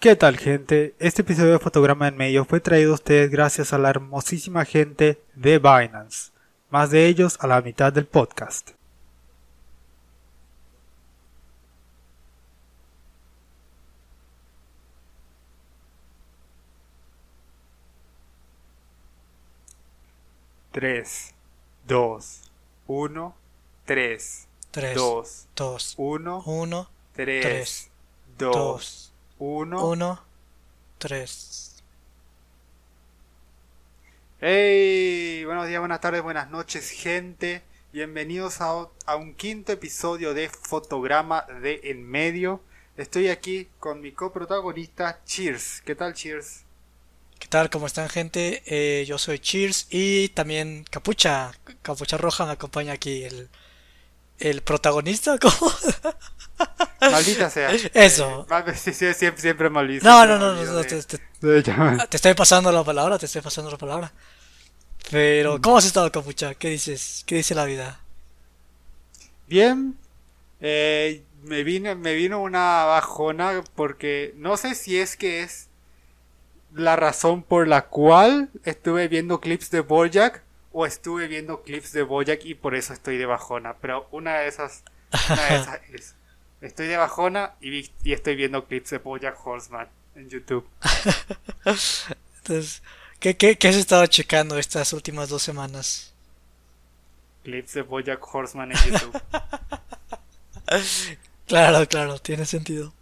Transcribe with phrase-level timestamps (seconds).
[0.00, 0.94] ¿Qué tal gente?
[0.98, 5.20] Este episodio de Fotograma en Medio fue traído a ustedes gracias a la hermosísima gente
[5.34, 6.32] de Binance.
[6.70, 8.70] Más de ellos a la mitad del podcast.
[20.72, 21.34] Tres,
[21.86, 22.50] dos,
[22.86, 23.34] uno,
[23.84, 27.90] tres, tres, dos, dos, uno, uno, tres, tres
[28.38, 28.56] dos.
[28.56, 29.09] dos.
[29.40, 30.22] 1, 1,
[30.98, 31.82] 3.
[34.38, 35.44] ¡Hey!
[35.46, 37.62] Buenos días, buenas tardes, buenas noches, gente.
[37.90, 38.74] Bienvenidos a,
[39.16, 42.60] un quinto episodio de Fotograma de En Medio.
[42.98, 45.80] Estoy aquí con mi coprotagonista Cheers.
[45.86, 46.64] ¿Qué tal, Cheers?
[47.38, 47.70] ¿Qué tal?
[47.70, 48.62] ¿Cómo están, gente?
[48.66, 51.52] Eh, yo soy Cheers y también Capucha.
[51.80, 53.48] Capucha Roja me acompaña aquí el,
[54.40, 55.72] el protagonista, ¿cómo?
[57.00, 57.70] Maldita sea.
[57.72, 58.42] Eso.
[58.42, 60.04] Eh, mal- sí, sí, siempre, siempre maldito.
[60.06, 64.12] No, no, no, no, te, estoy pasando la palabra, te estoy pasando la palabra.
[65.10, 66.54] Pero, ¿cómo has estado, Capucha?
[66.54, 67.22] ¿Qué dices?
[67.26, 68.00] ¿Qué dice la vida?
[69.48, 69.96] Bien,
[70.60, 75.68] eh, me vino, me vino una bajona porque no sé si es que es
[76.74, 80.42] la razón por la cual estuve viendo clips de Bojack
[80.72, 83.76] o estuve viendo clips de Bojack y por eso estoy de bajona.
[83.80, 84.84] Pero una de esas,
[85.30, 86.14] una de esas es,
[86.60, 90.68] estoy de bajona y, vi- y estoy viendo clips de Bojack Horseman en YouTube.
[91.64, 92.82] Entonces,
[93.18, 96.12] ¿qué, qué, qué has estado checando estas últimas dos semanas?
[97.44, 99.20] Clips de Bojack Horseman en YouTube.
[101.46, 102.92] Claro, claro, tiene sentido.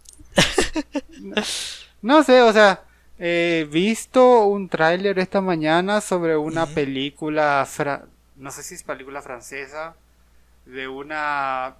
[2.01, 2.83] No sé, o sea,
[3.19, 9.21] he visto un tráiler esta mañana sobre una película, fra- no sé si es película
[9.21, 9.95] francesa,
[10.65, 11.77] de una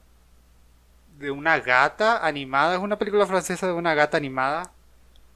[1.18, 4.72] de una gata animada, es una película francesa de una gata animada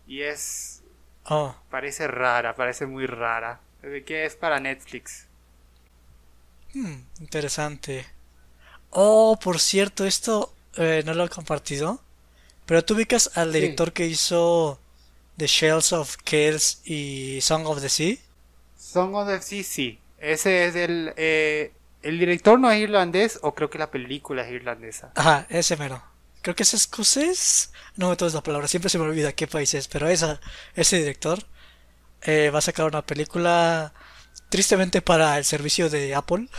[0.07, 0.83] y es
[1.29, 3.61] Oh, parece rara, parece muy rara.
[3.81, 5.27] ¿De qué es para Netflix?
[6.73, 8.05] hmm, interesante.
[8.91, 12.01] Oh, por cierto, esto eh, no lo he compartido.
[12.67, 13.53] Pero tú ubicas al Sí.
[13.53, 14.79] director que hizo
[15.37, 18.19] The Shells of Kells y Song of the Sea.
[18.77, 19.99] Song of the Sea, sí.
[20.17, 21.73] Ese es el eh,
[22.03, 25.11] el director no es irlandés o creo que la película es irlandesa.
[25.15, 26.03] Ajá, ese mero.
[26.41, 27.71] Creo que es escocés.
[27.95, 29.87] No me tomes la palabra, siempre se me olvida qué país es.
[29.87, 30.41] Pero esa,
[30.75, 31.39] ese director
[32.21, 33.93] eh, va a sacar una película
[34.49, 36.49] tristemente para el servicio de Apple.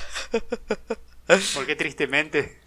[1.55, 2.59] Porque tristemente.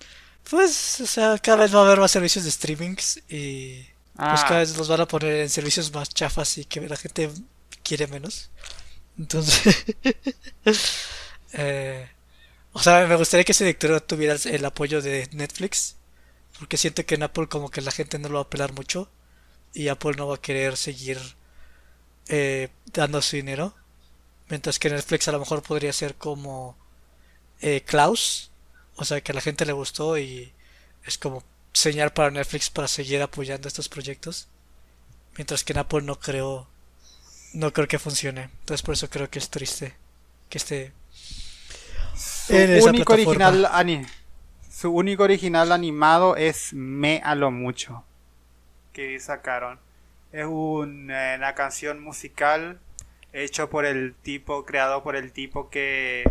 [0.49, 3.87] Pues, o sea, cada vez va a haber más servicios de streamings y
[4.17, 4.45] pues Ah.
[4.47, 7.29] cada vez los van a poner en servicios más chafas y que la gente
[7.83, 8.49] quiere menos.
[9.17, 9.85] Entonces,
[11.53, 12.09] eh,
[12.73, 15.95] o sea, me gustaría que ese director tuviera el- apoyo de Netflix,
[16.59, 19.09] porque siento que en Apple como que la gente no lo va a pelar mucho
[19.73, 21.19] y Apple no va a querer seguir
[22.29, 23.75] eh, dando su dinero,
[24.49, 26.77] mientras que Netflix a lo mejor podría ser como
[27.61, 28.51] eh, Klaus,
[28.95, 30.51] o sea, que a la gente le gustó y
[31.05, 31.43] es como
[31.77, 34.47] señal para Netflix para seguir apoyando estos proyectos.
[35.37, 36.67] Mientras que en Apple no creo,
[37.53, 38.49] no creo que funcione.
[38.59, 39.95] Entonces por eso creo que es triste
[40.49, 40.93] que esté
[42.15, 43.69] Su en único original
[44.69, 48.03] su único original animado es Me a lo mucho
[48.97, 49.79] que sacaron.
[50.31, 52.79] Es un, eh, una canción musical
[53.31, 56.23] hecho por el tipo, creado por el tipo que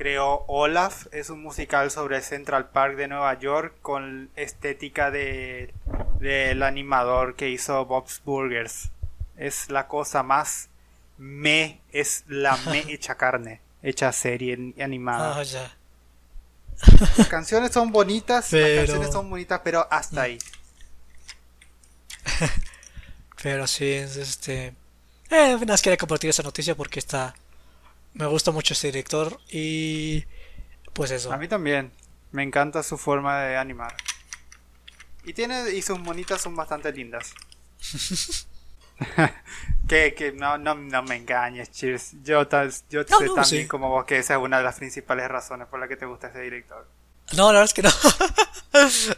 [0.00, 1.08] creó Olaf.
[1.12, 5.74] Es un musical sobre Central Park de Nueva York con estética de
[6.18, 8.88] del animador que hizo Bob's Burgers.
[9.36, 10.70] Es la cosa más
[11.18, 15.38] me, es la me hecha carne, hecha serie animada.
[15.38, 15.44] Ah.
[17.18, 20.38] Las canciones son bonitas, Pero- las canciones son bonitas, pero hasta ahí.
[23.42, 24.68] Pero sí, es este.
[25.28, 27.34] Eh, nada más quería compartir esa noticia porque está.
[28.14, 30.24] Me gusta mucho este director y.
[30.92, 31.32] Pues eso.
[31.32, 31.92] A mí también.
[32.32, 33.94] Me encanta su forma de animar.
[35.24, 37.34] Y tiene y sus monitas son bastante lindas.
[39.88, 42.12] que que no, no, no me engañes, Cheers.
[42.22, 42.48] Yo,
[42.90, 43.66] yo No, sé no, también sí.
[43.66, 46.28] como vos que esa es una de las principales razones por la que te gusta
[46.28, 46.86] ese director.
[47.36, 47.90] No, la verdad es que no.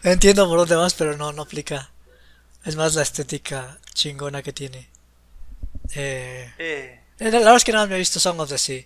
[0.11, 1.91] Entiendo por dónde vas, pero no, no aplica.
[2.65, 4.89] Es más la estética chingona que tiene.
[5.95, 8.85] Eh, Eh, la verdad es que no me he visto Song of the Sea.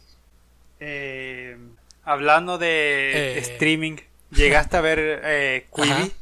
[0.80, 1.56] eh,
[2.04, 3.38] hablando de Eh.
[3.38, 3.96] streaming,
[4.30, 5.96] ¿llegaste a ver eh, Ajá.
[5.96, 6.12] Quibi?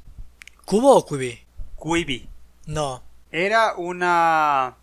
[0.65, 1.41] ¿Cubo o Quibi?
[1.83, 2.29] Quibi.
[2.67, 3.03] No.
[3.33, 4.77] Era una...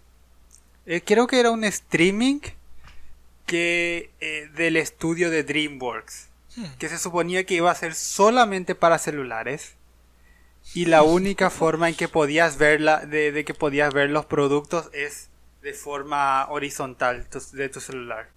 [0.85, 2.39] eh, creo que era un streaming
[3.45, 6.27] que eh, del estudio de DreamWorks.
[6.55, 6.65] Hmm.
[6.77, 9.75] Que se suponía que iba a ser solamente para celulares.
[10.75, 14.89] y la única forma en que podías verla, de, de que podías ver los productos
[14.93, 15.29] es
[15.61, 18.29] de forma horizontal de tu celular.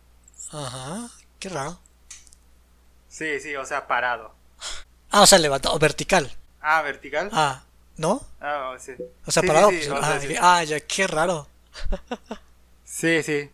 [0.53, 1.79] Ajá, qué raro.
[3.09, 4.35] Sí, sí, o sea, parado.
[5.11, 6.31] Ah, o sea, levantado, vertical.
[6.61, 7.29] Ah, vertical.
[7.32, 7.62] Ah,
[7.97, 8.21] ¿no?
[8.41, 8.93] Ah, sí.
[9.26, 9.71] O sea, Sí, parado.
[9.71, 11.49] sí, sí, pues, o sea, ah, dije, ah, ya, qué raro.
[12.85, 13.50] Sí, sí.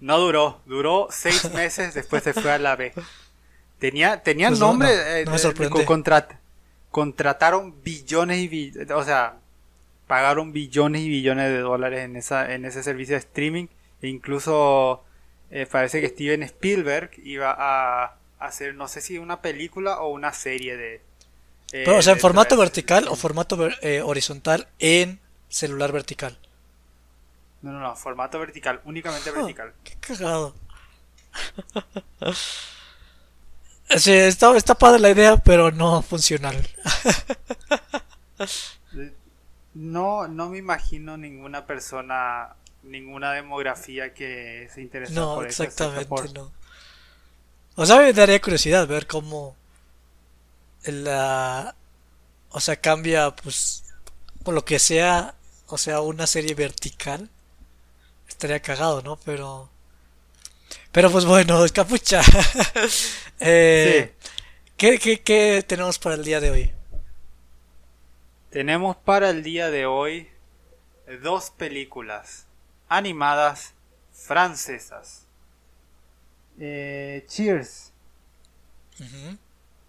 [0.00, 2.92] No duró, duró seis meses después se fue a la B.
[3.78, 6.38] Tenía, tenía Pues no, nombre, no, eh, no me eh, contrat-
[6.90, 9.36] contrataron billones y billones, o sea,
[10.12, 13.68] pagaron billones y billones de dólares en esa, en ese servicio de streaming.
[14.02, 15.02] E incluso
[15.50, 20.34] eh, parece que Steven Spielberg iba a hacer, no sé si una película o una
[20.34, 20.94] serie de.
[21.72, 25.18] eh, Pero, o sea, en formato vertical o formato eh, horizontal en
[25.48, 26.36] celular vertical.
[27.62, 29.72] No, no, no, formato vertical, únicamente Ah, vertical.
[29.82, 30.54] Qué cagado.
[33.96, 36.56] Sí, está, está padre la idea, pero no funcional.
[39.74, 45.62] No, no me imagino ninguna persona, ninguna demografía que se interese No, por eso.
[45.62, 46.52] exactamente por- no.
[47.76, 49.56] O sea, me daría curiosidad ver cómo
[50.84, 51.74] la...
[52.50, 53.84] O sea, cambia, pues,
[54.44, 55.34] por lo que sea,
[55.68, 57.30] o sea, una serie vertical.
[58.28, 59.16] Estaría cagado, ¿no?
[59.24, 59.70] Pero...
[60.92, 62.20] Pero pues bueno, capucha.
[63.40, 64.14] eh,
[64.76, 66.72] ¿qué, qué, qué tenemos para el día de hoy?
[68.52, 70.28] Tenemos para el día de hoy
[71.22, 72.46] dos películas
[72.86, 73.72] animadas
[74.12, 75.24] francesas.
[76.58, 77.92] Eh, cheers.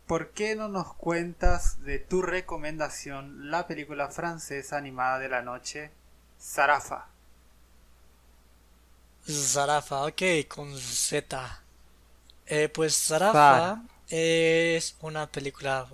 [0.07, 5.92] ¿Por qué no nos cuentas de tu recomendación la película francesa animada de la noche,
[6.39, 7.07] Zarafa?
[9.27, 11.63] Zarafa, ok, con Z.
[12.45, 13.83] Eh, pues Zarafa Zara.
[14.07, 15.86] es una película,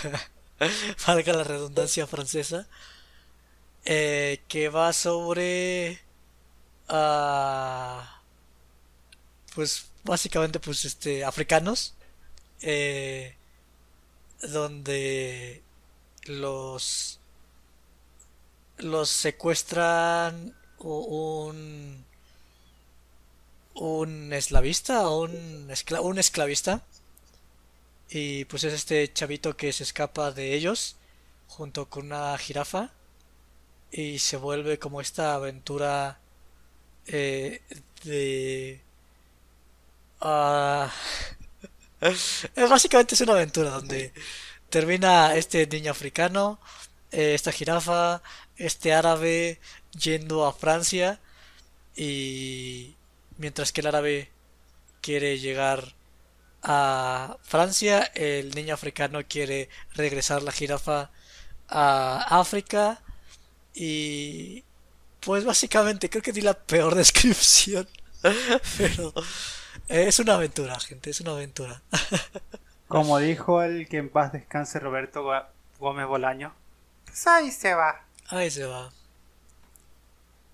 [1.06, 2.66] valga la redundancia francesa,
[3.84, 6.00] eh, que va sobre,
[6.88, 8.22] ah,
[9.54, 11.94] pues básicamente, pues este, africanos,
[12.62, 13.36] eh,
[14.42, 15.62] donde
[16.26, 17.20] los
[18.78, 22.04] los secuestran un
[23.74, 25.72] un esclavista o un,
[26.02, 26.82] un esclavista
[28.10, 30.96] y pues es este chavito que se escapa de ellos
[31.46, 32.90] junto con una jirafa
[33.90, 36.18] y se vuelve como esta aventura
[37.06, 37.62] eh,
[38.04, 38.80] de
[40.20, 40.92] ah,
[42.56, 44.12] básicamente es una aventura donde
[44.70, 46.60] termina este niño africano
[47.12, 48.22] eh, esta jirafa
[48.56, 49.60] este árabe
[49.98, 51.20] yendo a Francia
[51.96, 52.94] y
[53.38, 54.30] mientras que el árabe
[55.00, 55.94] quiere llegar
[56.70, 61.10] a Francia, el niño africano quiere regresar la jirafa
[61.68, 63.00] a África
[63.74, 64.64] y
[65.20, 67.88] pues básicamente creo que di la peor descripción,
[68.76, 69.14] pero
[69.88, 71.80] es una aventura, gente, es una aventura.
[72.88, 75.46] Como dijo el que en paz descanse Roberto Gó-
[75.78, 76.54] Gómez Bolaño.
[77.06, 78.02] Pues ahí se va.
[78.28, 78.90] Ahí se va.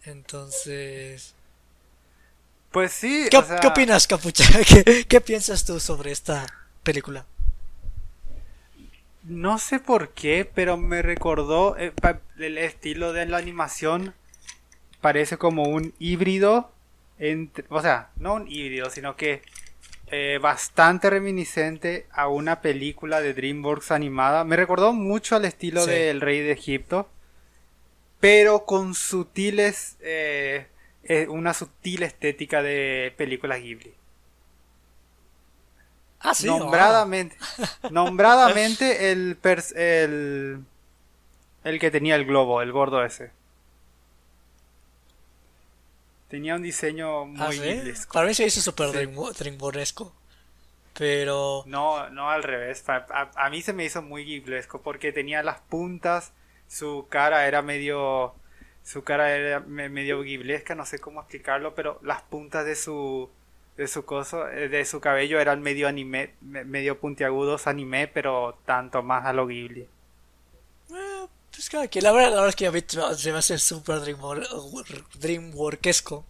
[0.05, 1.35] Entonces,
[2.75, 4.45] Pues sí, ¿qué, o sea, qué opinas, Capucha?
[4.69, 6.45] ¿Qué, qué piensas tú sobre esta
[6.83, 7.25] película?
[9.23, 11.93] No sé por qué, pero me recordó eh,
[12.37, 14.13] el estilo de la animación.
[15.01, 16.73] Parece como un híbrido
[17.21, 19.43] entre, o sea, no un híbrido, sino que
[20.09, 24.43] eh, bastante reminiscente a una película de DreamWorks animada.
[24.43, 25.91] Me recordó mucho al estilo Sí.
[25.93, 27.09] del Rey de Egipto,
[28.19, 30.67] pero con sutiles, eh,
[31.29, 33.95] una sutil estética de películas Ghibli.
[36.21, 36.47] Ah, sí.
[36.47, 37.37] Nombradamente.
[37.91, 39.39] Nombradamente el,
[39.77, 40.65] el.
[41.65, 43.31] El que tenía el globo, el gordo ese.
[46.29, 47.93] Tenía un diseño muy Ah, ¿sí?
[48.13, 50.15] Para mí se hizo súper Sí.
[50.95, 51.63] Pero.
[51.67, 52.89] No, no al revés.
[52.89, 56.33] A, a mí se me hizo muy ghiblesco porque tenía las puntas,
[56.69, 58.35] su cara era medio.
[58.85, 63.29] Su cara era me- medio ghiblesca, no sé cómo explicarlo, pero las puntas de su.
[63.77, 68.57] De su coso, eh, de su cabello eran medio anime, me- medio puntiagudos anime, pero
[68.65, 69.89] tanto más a lo Ghibli.
[70.95, 72.05] eh, pues cada quien.
[72.05, 72.81] La verdad, la verdad es que a mí
[73.17, 76.25] se me hace súper dreamwor- dreamworkesco.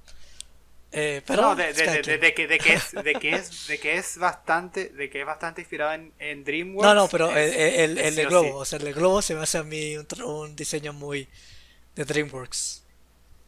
[0.96, 1.42] Eh, pero.
[1.42, 2.02] no, de, de-
[2.34, 5.60] que, de que es, de que es, de que es bastante, de que es bastante
[5.62, 6.86] inspirado en, en DreamWorks.
[6.86, 8.52] No, no, pero es- el, el, el sí de o globo, sí.
[8.54, 11.28] o sea, el de globo se me hace a mí un, un diseño muy
[11.94, 12.82] de DreamWorks.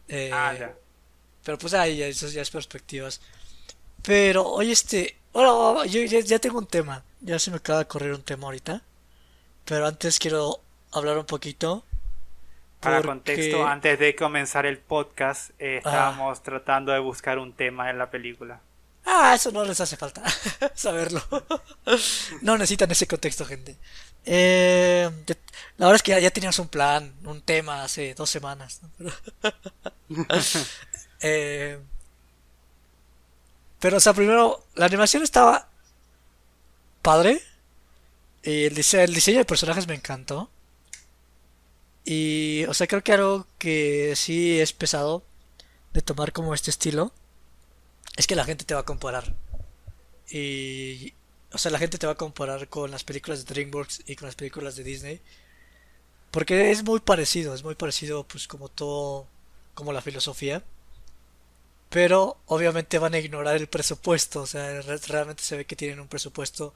[0.08, 0.74] Eh, Ah, ya.
[1.44, 3.20] Pero pues ahí, ya, eso ya es perspectivas.
[4.02, 7.86] Pero, oye, este, ahora yo ya, ya tengo un tema, ya se me acaba de
[7.86, 8.82] correr un tema ahorita.
[9.64, 10.60] Pero antes quiero
[10.92, 11.84] hablar un poquito.
[12.80, 17.90] Para porque- contexto, antes de comenzar el podcast, eh, estábamos tratando de buscar un tema
[17.90, 18.60] en la película.
[19.04, 20.22] Ah, eso no les hace falta
[20.74, 21.22] saberlo.
[22.42, 23.76] no necesitan ese contexto, gente.
[24.26, 25.08] Eh,
[25.78, 28.80] la verdad es que ya, ya teníamos un plan, un tema hace dos semanas.
[31.20, 31.78] Eh,
[33.80, 35.68] pero, o sea, primero, la animación estaba
[37.02, 37.40] padre.
[38.42, 40.50] Y el diseño, el diseño de personajes me encantó.
[42.04, 45.24] Y, o sea, creo que algo que sí es pesado
[45.92, 47.12] de tomar como este estilo
[48.16, 49.34] es que la gente te va a comparar.
[50.30, 51.14] Y,
[51.56, 54.26] o sea, la gente te va a comparar con las películas de DreamWorks y con
[54.26, 55.20] las películas de Disney.
[56.30, 59.26] Porque es muy parecido, es muy parecido, pues, como todo,
[59.74, 60.62] como la filosofía.
[61.88, 66.00] Pero obviamente van a ignorar el presupuesto, o sea, re- realmente se ve que tienen
[66.00, 66.74] un presupuesto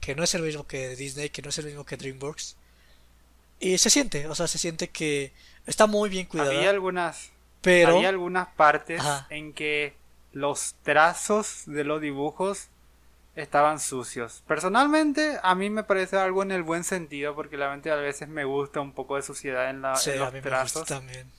[0.00, 2.56] que no es el mismo que Disney, que no es el mismo que DreamWorks.
[3.58, 5.32] Y se siente, o sea, se siente que
[5.66, 6.52] está muy bien cuidada.
[6.56, 7.30] Había algunas,
[7.62, 9.26] pero había algunas partes Ajá.
[9.30, 9.94] en que
[10.32, 12.68] los trazos de los dibujos
[13.40, 14.42] estaban sucios.
[14.46, 18.28] Personalmente, a mí me parece algo en el buen sentido, porque la mente a veces
[18.28, 20.82] me gusta un poco de suciedad en, la, sí, en a los mí me trazos.
[20.82, 21.30] gusta también.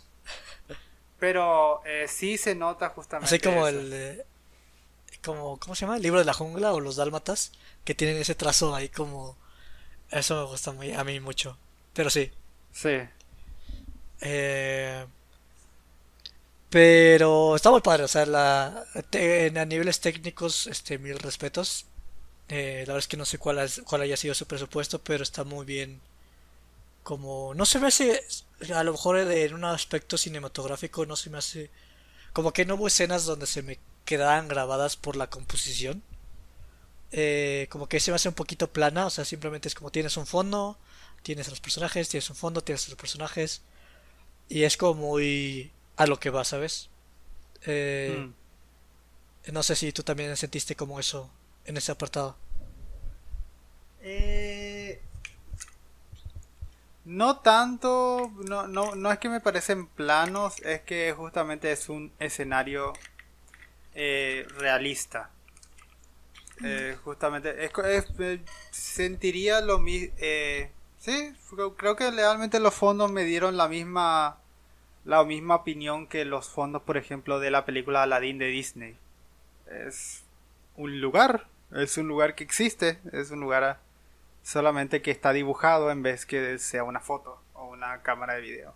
[1.19, 3.27] Pero eh, sí se nota justamente.
[3.35, 3.79] Así como eso.
[3.79, 3.93] el.
[3.93, 4.25] eh,
[5.23, 5.97] como, ¿Cómo se llama?
[5.97, 7.51] El libro de la jungla o los dálmatas.
[7.85, 9.37] Que tienen ese trazo ahí como.
[10.09, 11.57] Eso me gusta muy, a mí mucho.
[11.93, 12.31] Pero sí.
[12.71, 12.99] Sí.
[14.21, 15.05] eh,
[16.69, 18.03] pero está muy padre.
[18.03, 21.85] O sea, la, te- en- a niveles técnicos, este, mil respetos.
[22.49, 25.43] Eh, la verdad es que no sé cuál, cuál haya sido su presupuesto, pero está
[25.43, 26.01] muy bien.
[27.03, 27.53] Como.
[27.55, 28.23] No se me hace.
[28.75, 31.69] A lo mejor en un aspecto cinematográfico no se me hace.
[32.33, 36.03] Como que no hubo escenas donde se me quedaban grabadas por la composición.
[37.11, 40.15] Eh, como que se me hace un poquito plana, o sea, simplemente es como tienes
[40.15, 40.77] un fondo,
[41.23, 43.61] tienes a los personajes, tienes un fondo, tienes a los personajes.
[44.49, 46.89] Y es como muy a lo que va, ¿sabes?
[47.65, 48.33] Eh, Mm.
[49.53, 51.29] No sé si tú también sentiste como eso
[51.65, 52.35] en ese apartado.
[54.01, 54.99] Eh,
[57.05, 62.11] no tanto, no, no, no es que me parecen planos, es que justamente es un
[62.19, 62.93] escenario
[63.95, 65.31] eh, realista.
[66.63, 68.39] Eh, justamente, es, co- es- eh,
[68.71, 70.13] sentiría lo mismo.
[70.99, 74.37] sí, creo- creo que realmente los fondos me dieron la misma,
[75.05, 78.97] la misma opinión que los fondos, por ejemplo, de la película Aladdin de Disney.
[79.71, 80.23] Es
[80.81, 83.79] un lugar, es un lugar que existe, es un lugar a-
[84.43, 88.75] solamente que está dibujado en vez que sea una foto o una cámara de video.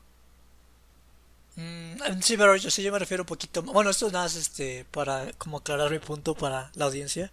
[1.55, 3.62] Mm, sí, pero yo sí yo me refiero un poquito.
[3.63, 7.31] Bueno, esto es nada más este para como aclarar mi punto para la audiencia.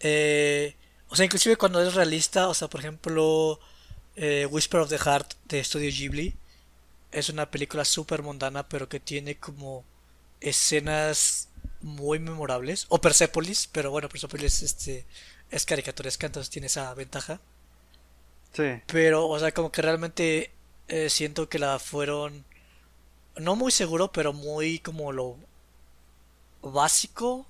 [0.00, 0.76] Eh,
[1.08, 3.60] o sea, inclusive cuando es realista, o sea, por ejemplo,
[4.16, 6.34] eh, Whisper of the Heart de Studio Ghibli
[7.12, 9.84] es una película súper mundana, pero que tiene como
[10.40, 11.48] escenas
[11.82, 12.86] muy memorables.
[12.88, 15.04] O Persepolis, pero bueno, Persepolis este,
[15.50, 17.40] es caricaturesca, entonces tiene esa ventaja.
[18.52, 18.80] Sí.
[18.86, 20.50] Pero, o sea, como que realmente
[20.88, 22.44] eh, siento que la fueron,
[23.36, 25.36] no muy seguro, pero muy como lo
[26.62, 27.46] básico.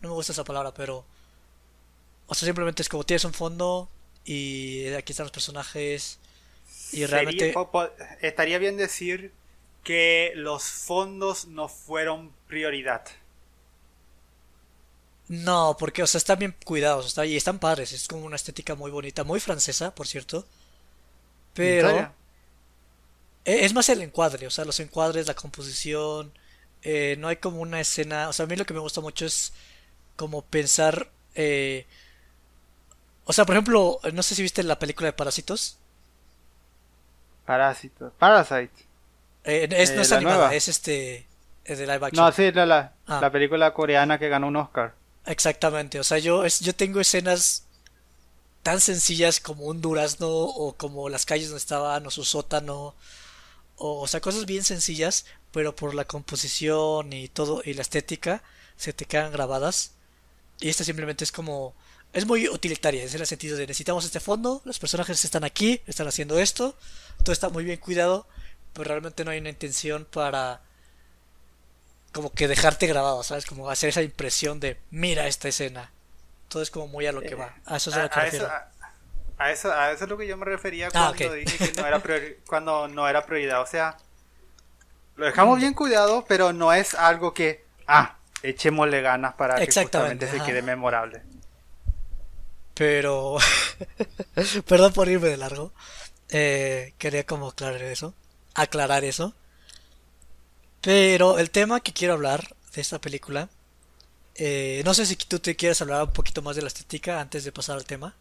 [0.00, 1.04] No me gusta esa palabra, pero...
[2.26, 3.88] O sea, simplemente es como tienes un fondo
[4.24, 6.20] y aquí están los personajes
[6.92, 7.52] y realmente...
[8.20, 9.32] estaría bien decir
[9.82, 13.02] que los fondos no fueron prioridad.
[15.30, 18.74] No, porque, o sea, están bien cuidados, está, y están padres, es como una estética
[18.74, 20.46] muy bonita, muy francesa, por cierto.
[21.62, 22.14] ¿En Pero...
[23.44, 26.32] Eh, Es más el encuadre, o sea, los encuadres, la composición,
[26.82, 29.26] eh, no hay como una escena, o sea, a mí lo que me gusta mucho
[29.26, 29.52] es
[30.16, 31.86] como pensar, eh,
[33.24, 35.78] o sea, por ejemplo, no sé si viste la película de Parásitos,
[37.44, 38.12] Parásito.
[38.18, 38.88] Parasite.
[39.44, 40.54] Eh, es, no Eh, es animada, nueva.
[40.54, 41.26] es este,
[41.64, 42.26] es de live action.
[42.26, 43.20] No, sí, la, la, Ah.
[43.20, 44.94] la película coreana que ganó un Oscar.
[45.30, 47.64] Exactamente, o sea, yo, es, yo tengo escenas
[48.62, 52.96] tan sencillas como un durazno o como las calles donde estaban o su sótano
[53.76, 58.42] o, o sea, cosas bien sencillas, pero por la composición y todo y la estética
[58.76, 59.92] se te quedan grabadas.
[60.60, 61.74] Y esta simplemente es como
[62.12, 65.80] es muy utilitaria, es en el sentido de necesitamos este fondo, los personajes están aquí,
[65.86, 66.76] están haciendo esto,
[67.24, 68.26] todo está muy bien cuidado,
[68.72, 70.62] pero realmente no hay una intención para
[72.12, 73.46] como que dejarte grabado, ¿sabes?
[73.46, 75.90] Como hacer esa impresión de mira esta escena.
[76.48, 77.54] Todo es como muy a lo que va.
[77.66, 78.48] A eso es a A, lo que a eso,
[79.38, 81.86] a, eso, a eso es lo que yo me refería Ah, cuando dije que no
[81.86, 83.62] era, priori- cuando no era prioridad.
[83.62, 83.96] O sea,
[85.16, 90.28] lo dejamos bien cuidado, pero no es algo que, ah, echémosle ganas para que justamente
[90.28, 91.22] se quede memorable.
[92.74, 93.36] Pero...
[94.66, 95.72] Perdón por irme de largo.
[96.30, 98.14] Eh, quería como aclarar eso.
[98.54, 99.34] Aclarar eso.
[100.80, 103.48] Pero el tema que quiero hablar de esta película.
[104.34, 107.44] Eh, no sé si tú te quieres hablar un poquito más de la estética antes
[107.44, 108.14] de pasar al tema.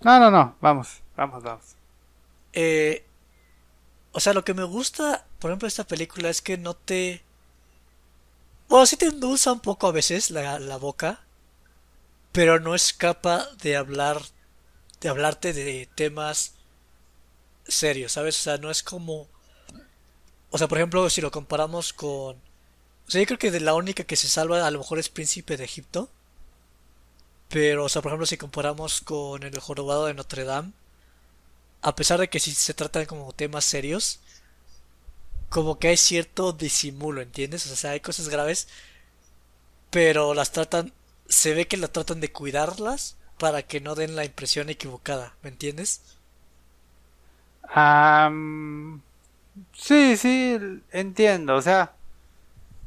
[0.00, 0.56] No, no, no.
[0.60, 1.64] Vamos, vamos, vamos.
[2.52, 3.04] Eh,
[4.12, 7.22] o sea, lo que me gusta, por ejemplo, de esta película es que no te.
[8.68, 11.20] Bueno, sí te endulza un poco a veces la, la boca.
[12.32, 14.20] Pero no escapa de hablar.
[15.00, 16.54] De hablarte de temas
[17.66, 18.38] serios, ¿sabes?
[18.38, 19.28] O sea, no es como.
[20.54, 22.36] O sea, por ejemplo, si lo comparamos con.
[22.36, 25.08] O sea, yo creo que de la única que se salva a lo mejor es
[25.08, 26.08] Príncipe de Egipto.
[27.48, 30.70] Pero, o sea, por ejemplo, si comparamos con El Jorobado de Notre Dame.
[31.82, 34.20] A pesar de que si se tratan como temas serios.
[35.48, 37.66] Como que hay cierto disimulo, ¿entiendes?
[37.72, 38.68] O sea, hay cosas graves.
[39.90, 40.92] Pero las tratan.
[41.28, 43.16] Se ve que la tratan de cuidarlas.
[43.38, 46.00] Para que no den la impresión equivocada, ¿me entiendes?
[47.64, 49.02] Am,
[49.72, 50.58] sí, sí,
[50.92, 51.56] entiendo.
[51.56, 51.92] O sea,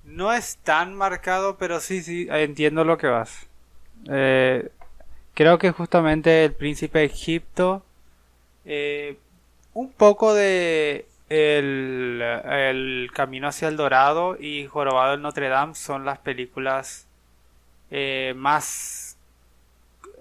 [0.07, 3.47] no es tan marcado, pero sí, sí, entiendo lo que vas.
[4.09, 4.69] Eh,
[5.33, 7.83] creo que justamente el príncipe de Egipto,
[8.65, 9.17] eh,
[9.73, 16.05] un poco de el, el Camino hacia el Dorado y Jorobado del Notre Dame son
[16.05, 17.05] las películas
[17.91, 19.17] eh, más,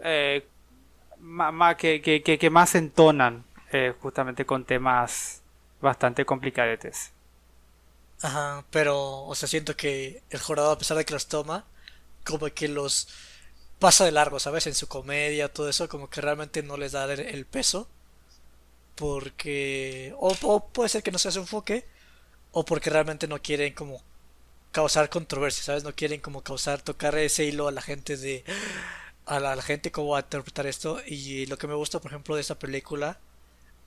[0.02, 3.44] que, que, que, que más entonan
[4.00, 5.42] justamente con temas
[5.80, 7.12] bastante complicadetes.
[8.22, 11.64] Ajá, pero, o sea, siento que el jurado, a pesar de que los toma,
[12.24, 13.08] como que los
[13.78, 14.66] pasa de largo, ¿sabes?
[14.66, 17.88] En su comedia, todo eso, como que realmente no les da el, peso,
[18.96, 21.86] porque, o, puede ser que no se hace enfoque,
[22.52, 24.02] o porque realmente no quieren como
[24.72, 25.84] causar controversia, ¿sabes?
[25.84, 28.44] No quieren como causar, tocar ese hilo a la gente de,
[29.26, 32.00] a la, a la gente cómo va a interpretar esto, y lo que me gusta,
[32.00, 33.20] por ejemplo, de esta película,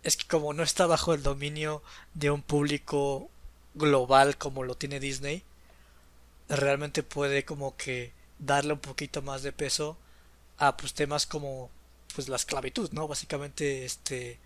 [0.03, 3.29] es que como no está bajo el dominio de un público
[3.75, 5.43] global como lo tiene Disney,
[6.47, 9.97] realmente puede como que darle un poquito más de peso
[10.57, 11.69] a pues temas como
[12.15, 13.07] pues la esclavitud, ¿no?
[13.07, 14.39] Básicamente este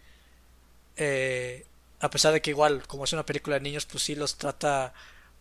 [0.97, 1.65] eh,
[1.99, 4.93] a pesar de que igual como es una película de niños pues sí los trata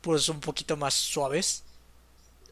[0.02, 1.64] pues un poquito más suaves,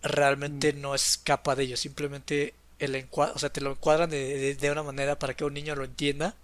[0.02, 4.54] realmente no escapa de ellos, simplemente el encuadre, o sea, te lo encuadran de, de,
[4.54, 6.34] de una manera para que un niño lo entienda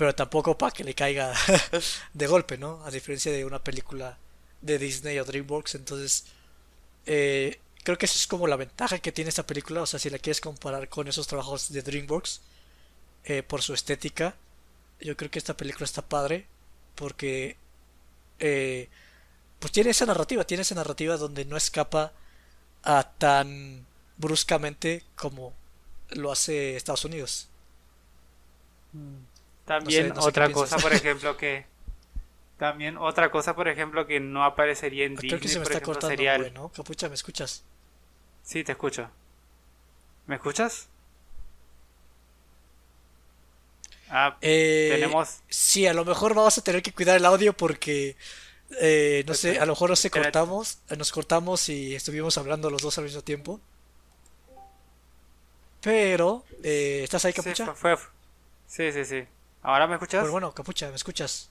[0.00, 1.34] pero tampoco para que le caiga
[2.14, 2.82] de golpe, ¿no?
[2.86, 4.16] A diferencia de una película
[4.62, 6.24] de Disney o DreamWorks, entonces
[7.04, 10.08] eh, creo que eso es como la ventaja que tiene esta película, o sea, si
[10.08, 12.40] la quieres comparar con esos trabajos de DreamWorks
[13.24, 14.36] eh, por su estética,
[15.02, 16.46] yo creo que esta película está padre
[16.94, 17.58] porque
[18.38, 18.88] eh,
[19.58, 22.14] pues tiene esa narrativa, tiene esa narrativa donde no escapa
[22.84, 23.84] a tan
[24.16, 25.52] bruscamente como
[26.12, 27.48] lo hace Estados Unidos.
[29.70, 30.82] También No sé- no sé otra cosa, piensas.
[30.82, 31.64] por ejemplo, que
[32.58, 35.72] también otra cosa, por ejemplo, que no aparecería en Creo que Disney, se me por
[35.72, 36.42] está ejemplo, cortando, sería el...
[36.42, 36.68] güey, ¿no?
[36.70, 37.62] Capucha, ¿me escuchas?
[38.42, 39.08] Sí, te escucho.
[40.26, 40.88] ¿Me escuchas?
[44.08, 45.40] Ah, Eh, tenemos...
[45.48, 48.16] Sí, a lo mejor vamos a tener que cuidar el audio porque,
[48.80, 52.98] eh, no sé, a lo mejor nos cortamos, nos cortamos y estuvimos hablando los dos
[52.98, 53.60] al mismo tiempo.
[55.80, 57.66] Pero, eh, ¿estás ahí, Sí, Capucha?
[57.74, 58.08] fue, fue-
[58.66, 59.26] sí, sí, sí.
[59.62, 60.20] ¿Ahora me escuchas?
[60.20, 61.50] Pues bueno, Capucha, ¿me escuchas?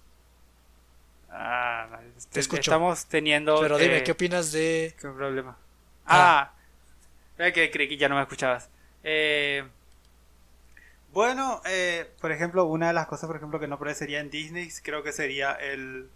[1.30, 2.00] Ah,
[2.32, 2.72] Te escucho.
[2.72, 3.60] Estamos teniendo...
[3.62, 4.96] Pero dime, eh, ¿qué opinas de...
[5.00, 5.58] ¿Qué problema?
[6.06, 6.52] Ah.
[7.38, 8.70] Ah, que creí que ya no me escuchabas.
[9.04, 9.64] Eh,
[11.14, 14.70] bueno, eh, por ejemplo, una de las cosas, por ejemplo, que no aparecería en Disney,
[14.84, 16.10] creo que sería el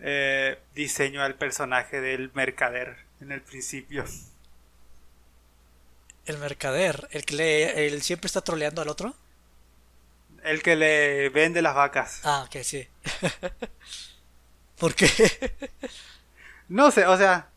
[0.00, 4.04] eh, diseño del personaje del mercader en el principio.
[6.26, 9.14] El mercader, el que le, el siempre está troleando al otro?
[10.46, 12.20] El que le vende las vacas.
[12.24, 12.86] Ah, ok, sí.
[14.78, 15.08] ¿Por qué?
[16.68, 17.48] No sé, o sea,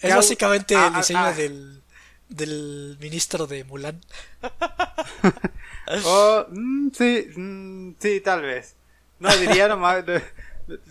[0.00, 1.32] Es básicamente ah, el ah, diseño ah.
[1.32, 1.82] del,
[2.28, 4.00] del ministro de Mulan.
[6.06, 8.74] Oh, mm, sí, mm, sí, tal vez.
[9.18, 10.02] No, diría nomás,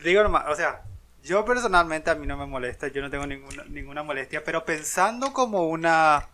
[0.04, 0.84] digo nomás, o sea,
[1.24, 5.34] yo personalmente a mí no me molesta, yo no tengo ninguna, ninguna molestia, pero pensando
[5.34, 6.28] como una,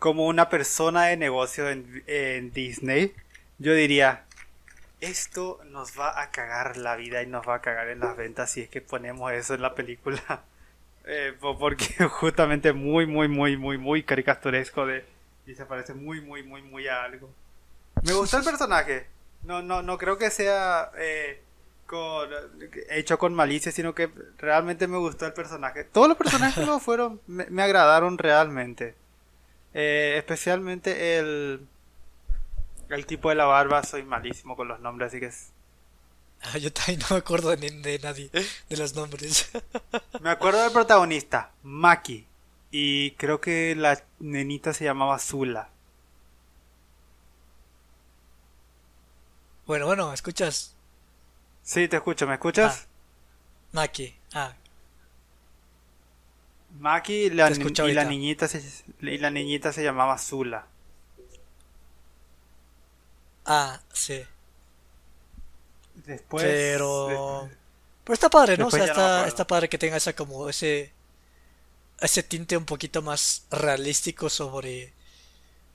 [0.00, 3.14] como una persona de negocio en, en Disney,
[3.60, 4.24] yo diría,
[5.00, 8.50] esto nos va a cagar la vida y nos va a cagar en las ventas
[8.50, 10.20] si es que ponemos eso en la película.
[11.06, 15.02] Eh, po- porque justamente muy, muy, muy, muy, muy caricaturesco de,
[15.46, 17.32] y se parece muy, muy, muy, muy a algo.
[18.04, 19.06] Me gustó el personaje.
[19.42, 21.40] No, no, no creo que sea eh,
[21.86, 22.28] con,
[22.90, 25.84] hecho con malicia, sino que realmente me gustó el personaje.
[25.84, 28.94] Todos los personajes lo fueron, me, me agradaron realmente.
[29.72, 31.66] Eh, especialmente el,
[32.90, 35.52] El tipo de la barba, soy malísimo con los nombres, así que es...
[36.42, 39.50] Ah, yo también no me acuerdo de, de nadie, de los nombres.
[40.20, 42.26] Me acuerdo del protagonista, Maki.
[42.70, 45.68] Y creo que la nenita se llamaba Zula.
[49.66, 50.74] Bueno, bueno, ¿escuchas?
[51.62, 52.82] Sí, te escucho, ¿me escuchas?
[52.82, 52.88] Ah,
[53.72, 54.16] Maki.
[54.32, 54.54] Ah,
[56.78, 58.62] Maki y la, y la niñita se,
[59.00, 60.66] y la niñita se llamaba Zula.
[63.50, 64.22] Ah, sí.
[65.94, 66.44] Después.
[66.44, 67.48] Pero...
[68.04, 68.68] Pero está padre, ¿no?
[68.68, 70.92] O sea, no está, está padre que tenga esa como ese
[72.00, 74.92] ese tinte un poquito más realístico sobre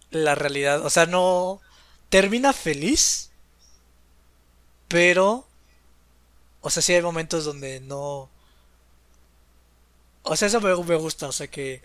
[0.09, 0.85] la realidad.
[0.85, 1.61] O sea, no
[2.09, 3.31] termina feliz,
[4.87, 5.47] pero
[6.61, 8.29] o sea, sí hay momentos donde no
[10.23, 11.81] o sea, eso me, me gusta, o sea que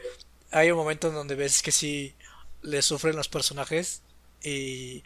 [0.51, 2.15] hay un momento en donde ves que sí
[2.63, 4.03] le sufren los personajes
[4.43, 5.05] y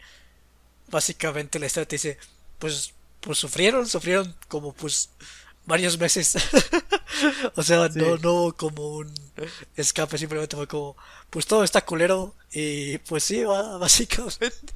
[0.89, 2.17] básicamente la historia te dice,
[2.59, 5.09] pues pues sufrieron, sufrieron como pues
[5.65, 6.35] varios meses.
[7.55, 7.99] o sea, Sí.
[7.99, 9.13] no, no como un
[9.75, 10.95] escape, simplemente fue como,
[11.29, 14.73] pues todo está culero y pues sí, va, básicamente.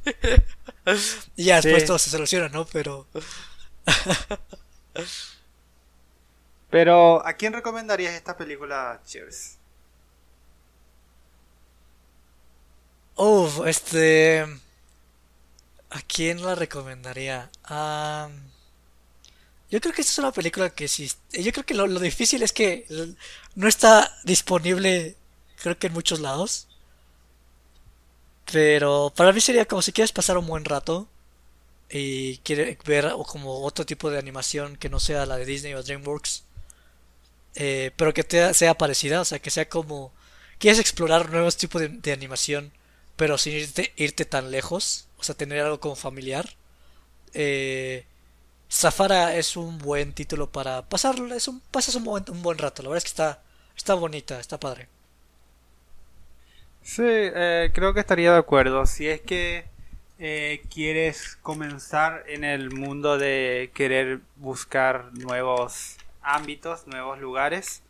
[1.35, 1.87] y ya después Sí.
[1.87, 2.65] todo se soluciona, ¿no?
[2.65, 3.07] Pero
[6.69, 9.57] Pero, ¿a quién recomendarías esta película, Cheers?
[13.17, 14.45] Uf, este.
[15.89, 17.49] ¿A quién la recomendaría?
[17.63, 18.29] Ah,
[19.71, 21.11] yo creo que esta es una película que sí.
[21.31, 22.85] Yo creo que lo, difícil es que
[23.55, 25.15] no está disponible,
[25.61, 26.67] creo que en muchos lados.
[28.51, 31.07] Pero para mí sería como si quieres pasar un buen rato
[31.89, 35.73] y quieres ver o como otro tipo de animación que no sea la de Disney
[35.75, 36.43] o DreamWorks,
[37.55, 40.11] eh, pero que te, sea parecida, o sea, que sea como
[40.59, 42.71] quieres explorar nuevos tipos de animación,
[43.19, 46.45] pero sin irte, irte tan lejos, o sea, tener algo como familiar.
[47.33, 48.05] Eh,
[48.69, 51.61] es un buen título para pasarlo, es un,
[51.95, 53.41] un buen, un buen rato, la verdad es que está,
[53.75, 54.87] está bonita, está padre.
[56.81, 58.85] Sí, eh, creo que estaría de acuerdo.
[58.85, 59.65] Si es que
[60.17, 67.83] eh, quieres comenzar en el mundo de querer buscar nuevos ámbitos, nuevos lugares,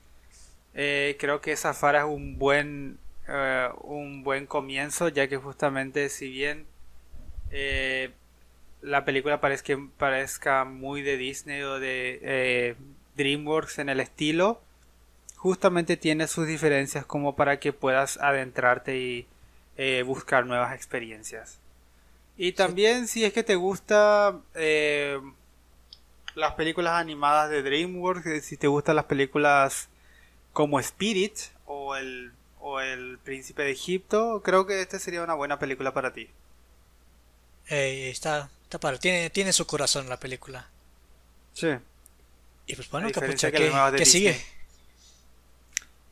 [0.74, 2.98] eh, creo que Zafara es un buen,
[3.30, 6.66] eh, un buen comienzo, ya que justamente si bien
[7.52, 8.12] eh,
[8.82, 12.76] la película parezca, parezca muy de Disney o de eh,
[13.16, 14.62] DreamWorks en el estilo,
[15.36, 19.28] justamente tiene sus diferencias como para que puedas adentrarte y
[19.78, 21.60] eh, buscar nuevas experiencias.
[22.38, 25.20] Y también si es que te gusta eh,
[26.36, 29.90] las películas animadas de DreamWorks, si te gustan las películas
[30.54, 35.60] como Spirit o el, o el Príncipe de Egipto, creo que esta sería una buena
[35.60, 36.30] película para ti.
[37.70, 40.68] Eh, está, está padre, tiene, tiene su corazón la película.
[41.54, 41.70] Sí.
[42.68, 44.42] Y pues bueno, Capucha, que ¿qué, qué sigue?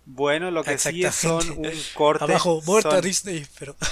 [0.05, 2.23] Bueno, lo que sigue son un corte.
[2.23, 3.75] Abajo, muerta son- Disney, pero...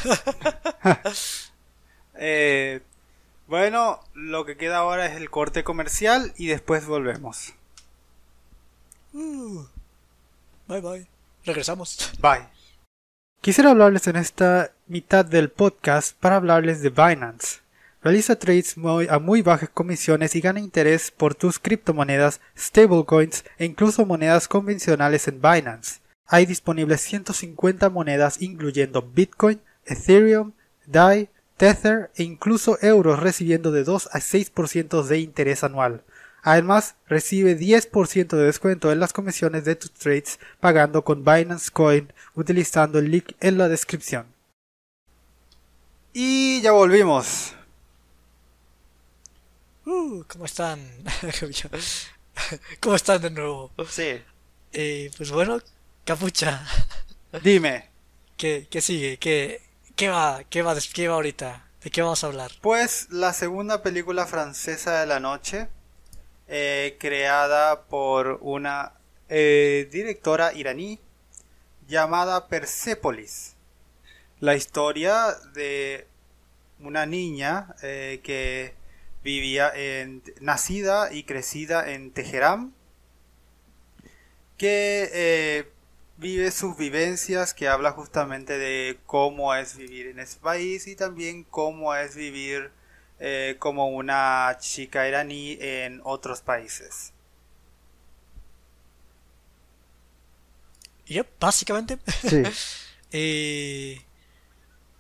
[2.18, 2.82] Eh,
[3.48, 7.54] bueno, lo que queda ahora es el corte comercial y después volvemos.
[9.14, 9.66] Uh,
[10.68, 11.08] bye bye.
[11.46, 12.12] Regresamos.
[12.20, 12.48] Bye.
[13.42, 17.60] Quisiera hablarles en esta mitad del podcast para hablarles de Binance.
[18.02, 23.66] Realiza trades muy- a muy bajas comisiones y gana interés por tus criptomonedas, stablecoins e
[23.66, 26.00] incluso monedas convencionales en Binance.
[26.28, 30.54] Hay disponibles 150 monedas incluyendo Bitcoin, Ethereum,
[30.88, 36.04] DAI, Tether e incluso euros recibiendo de 2 a 6% de interés anual.
[36.48, 42.14] Además, recibe 10% de descuento en las comisiones de tus trades pagando con Binance Coin
[42.36, 44.28] utilizando el link en la descripción.
[46.14, 47.56] Y ya volvimos.
[49.88, 50.88] Uh, ¿cómo están?
[52.80, 53.72] ¿Cómo están de nuevo?
[53.90, 54.22] Sí.
[54.72, 55.60] Eh, pues bueno,
[56.04, 56.64] Capucha,
[57.42, 57.90] Dime,
[58.38, 59.18] ¿qué, qué sigue?
[59.18, 59.64] ¿Qué,
[59.96, 60.44] qué va?
[60.48, 61.66] ¿Qué va, qué va ahorita?
[61.84, 62.52] ¿De qué vamos a hablar?
[62.62, 65.70] pues la segunda película francesa de la noche,
[66.48, 68.94] eh, creada por una
[69.30, 71.00] eh, directora iraní
[71.88, 73.56] llamada Persepolis.
[74.40, 76.08] La historia de
[76.80, 78.74] una niña eh, que
[79.24, 79.74] vivía
[80.40, 82.76] nacida y crecida en Teherán
[84.56, 85.66] que
[86.18, 91.44] vive sus vivencias que habla justamente de cómo es vivir en ese país y también
[91.44, 92.72] cómo es vivir
[93.20, 97.14] eh, como una chica iraní en otros países
[101.08, 102.00] Yep, básicamente.
[102.22, 102.46] sí
[103.12, 104.02] Eh,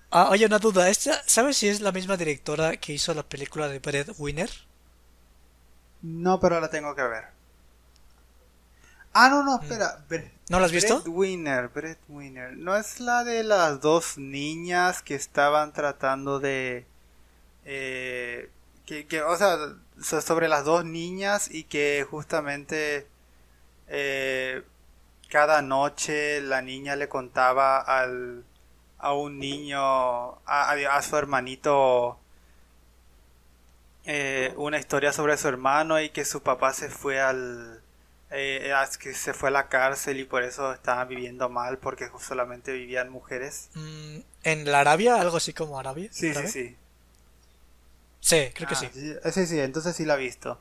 [0.10, 0.90] Ah, oye, una duda.
[0.90, 4.50] ¿Esta, ¿Sabes si es la misma directora que hizo la película de Brett Winner?
[6.26, 7.26] No, pero la tengo que ver.
[9.14, 9.46] Ah, no, Mm.
[9.46, 10.06] no, espera.
[10.08, 10.96] Bre- ¿No la has visto?
[10.96, 12.56] Brett Winner, Brett Winner.
[12.56, 16.86] ¿No es la de las dos niñas que estaban tratando de...
[17.66, 18.50] eh,
[18.86, 19.58] que, que, o sea,
[20.02, 23.08] so- sobre las dos niñas y que justamente
[23.88, 24.64] eh,
[25.30, 28.44] cada noche la niña le contaba al,
[29.00, 32.20] a un niño, a, a- su hermanito,
[34.06, 37.82] eh, una historia sobre su hermano y que su papá se fue al
[38.32, 42.10] eh, a- que se fue a la cárcel y por eso estaban viviendo mal porque
[42.20, 43.70] solamente vivían mujeres.
[43.76, 45.20] Mm, ¿En la Arabia?
[45.22, 46.10] ¿Algo así como Arabia?
[46.12, 46.48] Sí, sí, ¿Árabe?
[46.48, 46.76] sí.
[48.26, 48.90] Sí, creo que Ah, sí.
[49.32, 50.60] Sí, sí, entonces sí la he visto.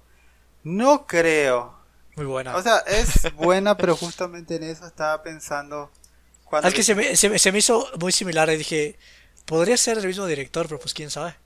[0.64, 1.74] No creo.
[2.16, 2.56] Muy buena.
[2.56, 5.90] O sea, es buena, pero justamente en eso estaba pensando
[6.44, 8.98] cuando Es que se me, se, se me hizo muy similar y dije,
[9.46, 11.36] podría ser el mismo director, pero pues quién sabe.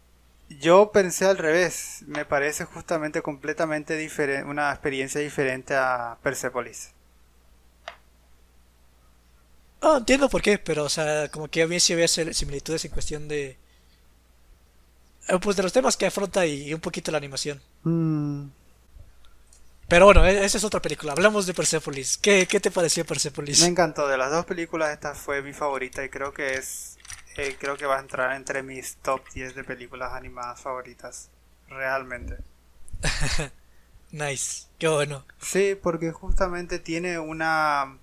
[0.61, 2.05] Yo pensé al revés.
[2.07, 6.93] Me parece justamente completamente diferente, una experiencia diferente a Persepolis.
[9.81, 12.91] Ah, entiendo por qué, pero o sea, como que a mí sí había similitudes en
[12.91, 13.59] cuestión de...
[15.29, 17.61] eh, Pues de los temas que afronta y, un poquito la animación.
[17.85, 18.51] Mm,
[19.88, 21.12] Pero bueno, e- esa es otra película.
[21.12, 22.19] Hablamos de Persepolis.
[22.19, 23.61] ¿Qué, qué te pareció Persepolis?
[23.61, 24.07] Me encantó.
[24.09, 26.99] De las dos películas, esta fue mi favorita y creo que es.
[27.37, 31.31] eh, creo que va a entrar entre mis top 10 de películas animadas favoritas.
[31.69, 32.38] Realmente.
[34.11, 34.69] Nice.
[34.79, 35.27] Qué bueno.
[35.41, 37.99] Sí, porque justamente tiene una.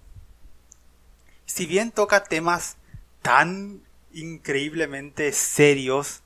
[1.45, 2.77] Si bien toca temas
[3.21, 3.81] tan
[4.13, 6.21] increíblemente serios,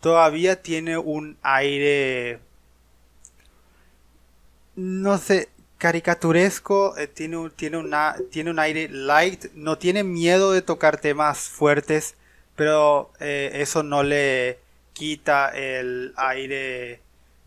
[0.00, 2.40] todavía tiene un aire.
[4.76, 10.52] No sé, caricaturesco, eh, tiene, un- tiene, una, tiene un aire light, no tiene miedo
[10.52, 12.14] de tocar temas fuertes,
[12.56, 14.58] pero eh, eso no le
[14.92, 17.00] quita el aire,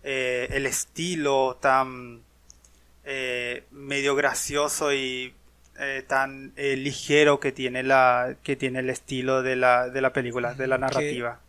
[0.03, 2.21] eh, el estilo tan
[3.71, 5.33] medio gracioso y
[5.79, 10.13] eh, tan eh, ligero que tiene la que tiene el estilo de la, de la
[10.13, 11.39] película, de la narrativa.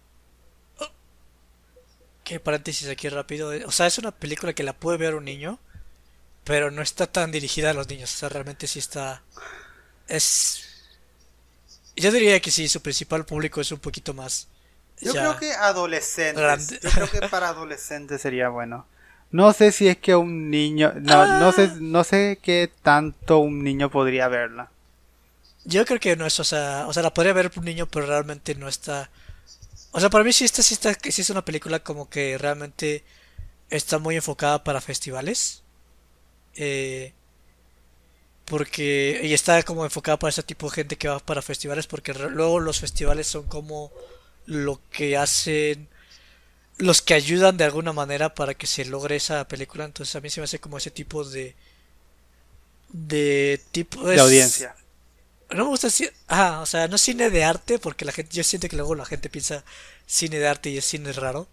[2.24, 3.52] Qué paréntesis aquí rápido.
[3.66, 5.58] O sea, es una película que la puede ver un niño,
[6.42, 8.12] pero no está tan dirigida a los niños.
[8.14, 9.22] O sea, realmente sí está...
[10.08, 10.62] Es...
[11.96, 14.48] Yo diría que sí, su principal público es un poquito más...
[15.00, 16.42] Yo creo que adolescentes.
[16.42, 16.80] Grande.
[16.82, 18.86] Yo creo que para adolescentes sería bueno.
[19.30, 23.64] No sé si es que un niño, no, no sé, no sé qué tanto un
[23.64, 24.70] niño podría verla.
[25.64, 28.06] Yo creo que no es, o sea, o sea, la podría ver un niño, pero
[28.06, 29.10] realmente no está.
[29.96, 33.04] O sea, para mí sí esta sí está, sí es una película como que realmente
[33.70, 35.62] está muy enfocada para festivales.
[36.56, 37.12] Eh,
[38.44, 42.12] porque y está como enfocada para ese tipo de gente que va para festivales, porque
[42.14, 43.90] luego los festivales son como
[44.46, 45.88] lo que hacen,
[46.78, 49.84] los que ayudan de alguna manera para que se logre esa película.
[49.86, 51.54] Entonces a mí se me hace como ese tipo de
[52.92, 54.74] de tipo De es- audiencia.
[55.56, 58.34] No me gusta decir, ah, o sea, no es cine de arte porque la gente,
[58.34, 59.64] yo siento que luego la gente piensa
[60.06, 61.46] cine de arte y es cine raro,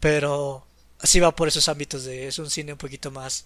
[0.00, 0.64] pero
[0.98, 3.44] así va por esos ámbitos de, es un cine un poquito más,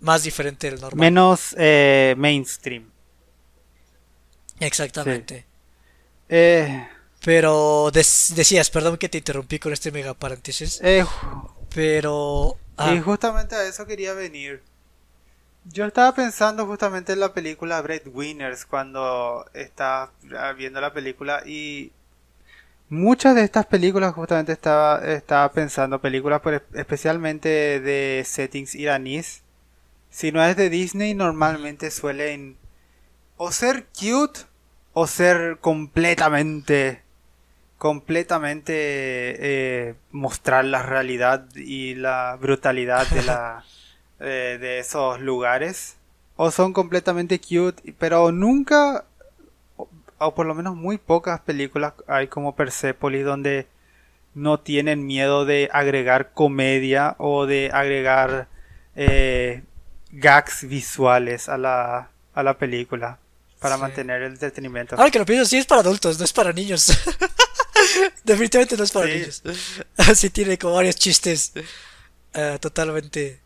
[0.00, 1.00] más diferente del normal.
[1.00, 2.90] Menos eh, mainstream.
[4.60, 5.44] Exactamente.
[6.28, 6.88] Eh,
[7.24, 11.04] Pero decías, perdón que te interrumpí con este mega paréntesis, eh,
[11.74, 14.62] pero ah, Y justamente a eso quería venir.
[15.64, 20.10] Yo estaba pensando justamente en la película Breadwinners cuando estaba
[20.56, 21.92] viendo la película y
[22.88, 26.42] muchas de estas películas justamente estaba, estaba pensando, películas
[26.74, 29.42] especialmente de settings iraníes.
[30.10, 32.56] Si no es de Disney, normalmente suelen
[33.36, 34.40] o ser cute
[34.94, 37.02] o ser completamente
[37.78, 43.64] completamente eh, mostrar la realidad y la brutalidad de la
[44.22, 45.96] eh, de esos lugares
[46.36, 49.04] o son completamente cute pero nunca
[49.76, 53.66] o, o por lo menos muy pocas películas hay como Persepolis donde
[54.34, 58.48] no tienen miedo de agregar comedia o de agregar
[58.96, 59.62] eh,
[60.10, 63.18] gags visuales a la a la película
[63.60, 63.80] para Sí.
[63.82, 66.90] mantener el entretenimiento ahora que lo pienso, sí es para adultos, no es para niños.
[68.24, 69.12] Definitivamente no es para Sí.
[69.14, 69.42] niños.
[70.14, 71.52] Sí tiene como varios chistes
[72.34, 73.40] eh, totalmente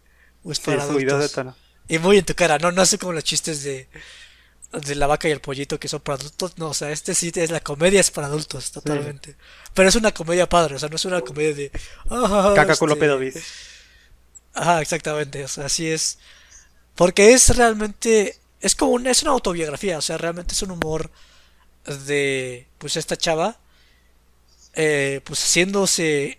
[0.46, 1.32] pues, Sí, para subidos de adultos.
[1.32, 1.56] tono.
[1.88, 3.88] Y muy en tu cara, no, no hace como los chistes de,
[4.72, 7.30] de la vaca y el pollito que son para adultos, no, o sea, este sí
[7.34, 9.36] es la comedia es para adultos, totalmente.
[9.74, 11.70] Pero es una comedia padre, o sea, no es una comedia de
[12.10, 13.36] ah, Caca culo este, pedo bis.
[14.54, 16.18] Ajá, exactamente, o sea, así es.
[16.94, 21.10] Porque es realmente, es como una, es una autobiografía, o sea, realmente es un humor
[22.06, 23.58] de, pues, esta chava
[24.76, 26.38] eh, pues haciéndose,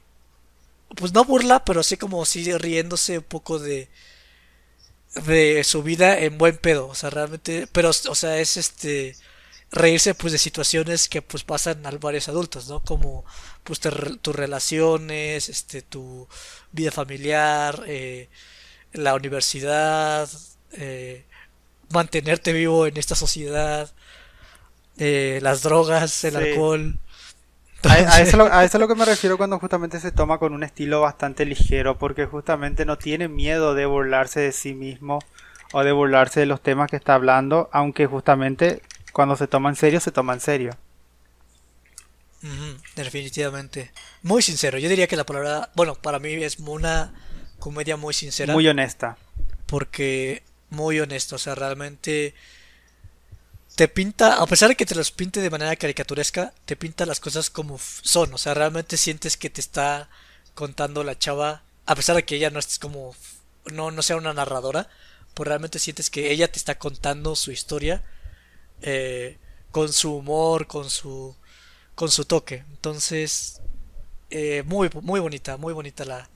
[0.96, 3.90] pues no burla, pero así como sí riéndose un poco de,
[5.26, 9.16] de su vida en buen pedo, o sea, realmente, pero, o sea, es este,
[9.72, 12.82] reírse pues de situaciones que pues pasan a varios adultos, ¿no?
[12.82, 13.26] Como
[13.64, 16.28] pues tus relaciones, este, tu
[16.72, 18.30] vida familiar, eh,
[18.94, 20.30] la universidad,
[20.74, 21.26] eh,
[21.90, 23.92] mantenerte vivo en esta sociedad,
[24.98, 27.00] eh, las drogas, el alcohol.
[27.84, 30.64] A, eso, a, eso, es lo que me refiero cuando justamente se toma con un
[30.64, 35.20] estilo bastante ligero, porque justamente no tiene miedo de burlarse de sí mismo
[35.74, 38.82] o de burlarse de los temas que está hablando, aunque justamente
[39.14, 40.72] cuando se toma en serio, se toma en serio.
[42.96, 43.92] definitivamente.
[44.24, 44.78] Muy sincero.
[44.80, 47.14] Yo diría que la palabra, bueno, para mí es una
[47.60, 48.54] comedia muy sincera.
[48.54, 49.18] Muy honesta.
[49.66, 52.34] Porque muy honesto, o sea, realmente
[53.78, 57.20] te pinta, a pesar de que te los pinte de manera caricaturesca, te pinta las
[57.20, 60.10] cosas como son, o sea, realmente sientes que te está
[60.56, 63.16] contando la chava, a pesar de que ella no es como,
[63.72, 64.90] no, no sea una narradora,
[65.36, 68.04] pues realmente sientes que ella te está contando su historia
[68.82, 69.38] eh,
[69.70, 71.36] con su humor, con su,
[71.94, 72.64] con su toque.
[72.72, 73.62] Entonces,
[74.32, 76.28] eh, muy, muy bonita, muy bonita la,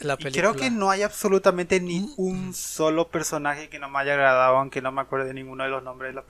[0.00, 0.52] la película.
[0.52, 4.82] creo que no hay absolutamente ni un solo personaje que no me haya agradado, aunque
[4.82, 6.22] no me acuerde de ninguno de los nombres de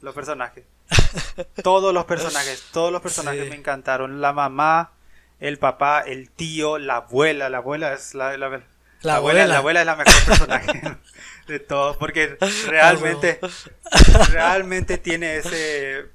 [0.00, 0.64] los, personajes.
[1.62, 4.20] todos los personajes, todos los personajes me encantaron.
[4.20, 4.92] La mamá,
[5.40, 7.48] el papá, el tío, la abuela.
[7.48, 8.46] La abuela es la, la,
[9.14, 10.82] abuela, la abuela es la mejor personaje
[11.46, 13.40] de todos, porque realmente,
[14.30, 16.06] realmente tiene ese,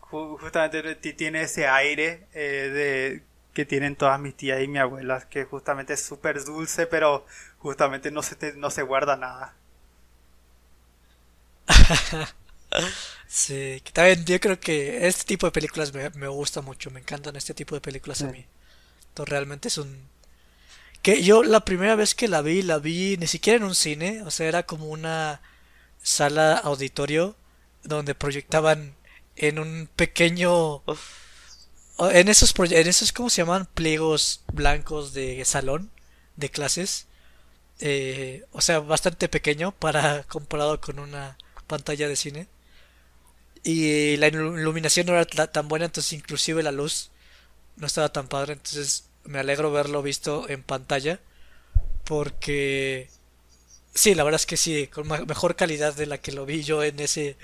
[0.00, 5.44] justamente tiene ese aire eh, de que tienen todas mis tías y mi abuela, que
[5.44, 7.26] justamente es súper dulce, pero
[7.58, 9.54] justamente no se, no se guarda nada.
[13.26, 17.00] sí, que también yo creo que este tipo de películas me, me gusta mucho, me
[17.00, 18.46] encantan este tipo de películas a mí.
[19.08, 20.08] Entonces realmente es un...
[21.02, 24.22] Que yo la primera vez que la vi, la vi ni siquiera en un cine,
[24.22, 25.40] o sea, era como una
[26.02, 27.36] sala auditorio
[27.82, 28.94] donde proyectaban
[29.36, 30.82] en un pequeño
[31.98, 33.66] en esos, en esos, ¿cómo se llaman?
[33.74, 35.90] Pliegos blancos de salón,
[36.36, 37.06] de clases.
[37.80, 42.48] Eh, o sea, bastante pequeño para comparado con una pantalla de cine.
[43.64, 47.10] Y la iluminación no era tan buena, entonces inclusive la luz
[47.76, 48.54] no estaba tan padre.
[48.54, 51.20] Entonces me alegro verlo visto en pantalla.
[52.04, 53.08] Porque...
[53.94, 56.82] Sí, la verdad es que sí, con mejor calidad de la que lo vi yo
[56.82, 57.36] en ese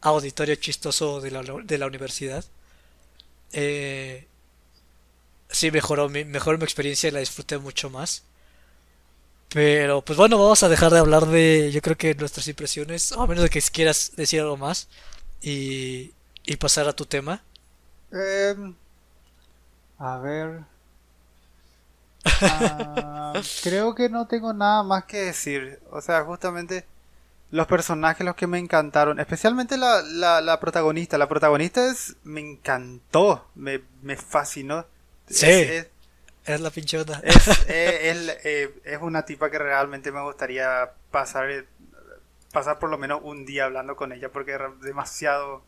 [0.00, 2.44] auditorio chistoso de la, de la universidad
[3.52, 4.28] eh,
[5.50, 8.24] sí mejoró mi, mejoró mi experiencia y la disfruté mucho más.
[9.48, 13.26] Pero pues bueno, vamos a dejar de hablar de yo creo que nuestras impresiones, a
[13.26, 14.88] menos de que quieras decir algo más
[15.40, 16.12] y,
[16.44, 17.42] y pasar a tu tema.
[18.12, 18.74] Em,
[19.98, 20.64] a ver.
[22.40, 25.80] Ah, creo que no tengo nada más que decir.
[25.90, 26.86] O sea, justamente
[27.50, 31.16] los personajes los que me encantaron, especialmente la, la, protagonista.
[31.18, 34.86] La protagonista es, me encantó, me, me fascinó.
[35.28, 35.68] Sí,
[36.44, 37.22] es, la pinchota.
[37.24, 41.66] Es, eh, es, una tipa que realmente me gustaría pasar,
[42.52, 45.62] pasar por lo menos un día hablando con ella porque es demasiado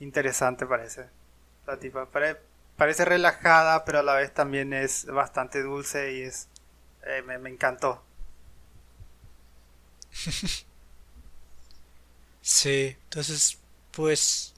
[0.00, 1.06] interesante parece.
[1.66, 2.08] La tipa
[2.76, 6.48] parece relajada, pero a la vez también es bastante dulce y es
[7.04, 8.02] eh, me, me encantó.
[12.46, 13.58] Sí, entonces,
[13.90, 14.54] pues...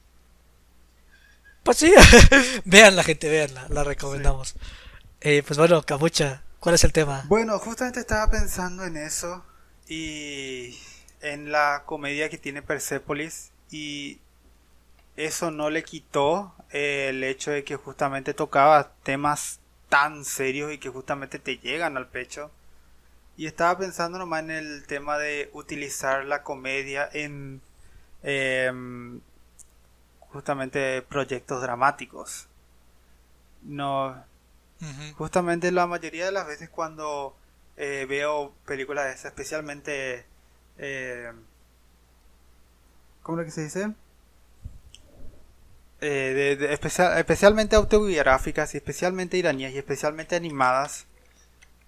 [1.63, 1.91] Pues sí,
[2.65, 4.53] vean la gente, veanla, la recomendamos.
[5.21, 7.23] Eh, pues bueno, Capucha, ¿cuál es el tema?
[7.27, 9.43] Bueno, justamente estaba pensando en eso
[9.87, 10.77] y
[11.21, 14.19] en la comedia que tiene Persepolis y
[15.15, 20.89] eso no le quitó el hecho de que justamente tocaba temas tan serios y que
[20.89, 22.51] justamente te llegan al pecho.
[23.35, 27.61] Y estaba pensando nomás en el tema de utilizar la comedia en
[28.23, 29.21] Em,
[30.19, 32.47] justamente proyectos dramáticos.
[33.61, 34.23] No,
[35.15, 37.35] justamente la mayoría de las veces cuando
[37.77, 40.25] eh, veo películas de esas, especialmente,
[40.77, 41.31] eh,
[43.23, 43.93] ¿cómo es que se dice?
[46.01, 51.07] Eh, de, especial, especialmente autobiográficas y especialmente iraníes y especialmente animadas,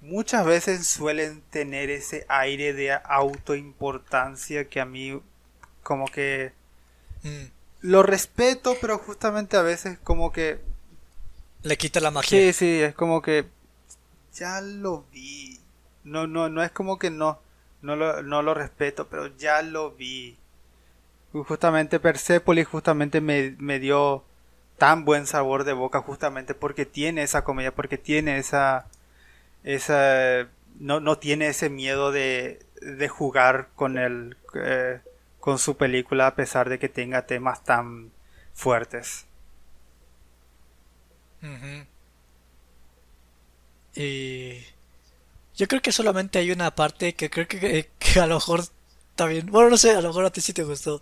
[0.01, 5.21] muchas veces suelen tener ese aire de autoimportancia que a mí
[5.84, 6.53] como que
[7.23, 7.45] mm.
[7.82, 10.59] lo respeto, pero justamente a veces como que
[11.63, 12.29] le quita la magia.
[12.29, 13.45] Sí, sí, es como que
[14.34, 15.59] ya lo vi.
[16.03, 17.39] No, no, no es como que no,
[17.82, 20.38] no lo, no lo respeto, pero ya lo vi.
[21.32, 24.23] Justamente Persepolis justamente me, me dio
[24.77, 28.88] tan buen sabor de boca justamente porque tiene esa comedia, porque tiene esa,
[29.63, 30.47] esa,
[30.79, 34.99] no, no tiene ese miedo de, de jugar con el, eh,
[35.41, 38.11] con su película a pesar de que tenga temas tan
[38.53, 39.25] fuertes.
[43.95, 44.59] Y
[45.55, 48.63] yo creo que solamente hay una parte que creo que, que a lo mejor
[49.15, 51.01] también, bueno, no sé, a lo mejor a ti sí te gustó,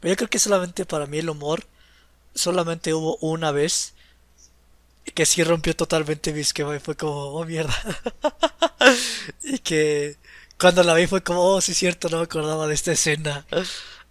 [0.00, 1.64] pero yo creo que solamente para mí el humor
[2.34, 3.94] solamente hubo una vez
[5.14, 7.74] que sí rompió totalmente mi esquema y fue como, oh mierda.
[9.42, 10.16] y que
[10.58, 13.46] cuando la vi fue como, oh, sí es cierto, no me acordaba de esta escena.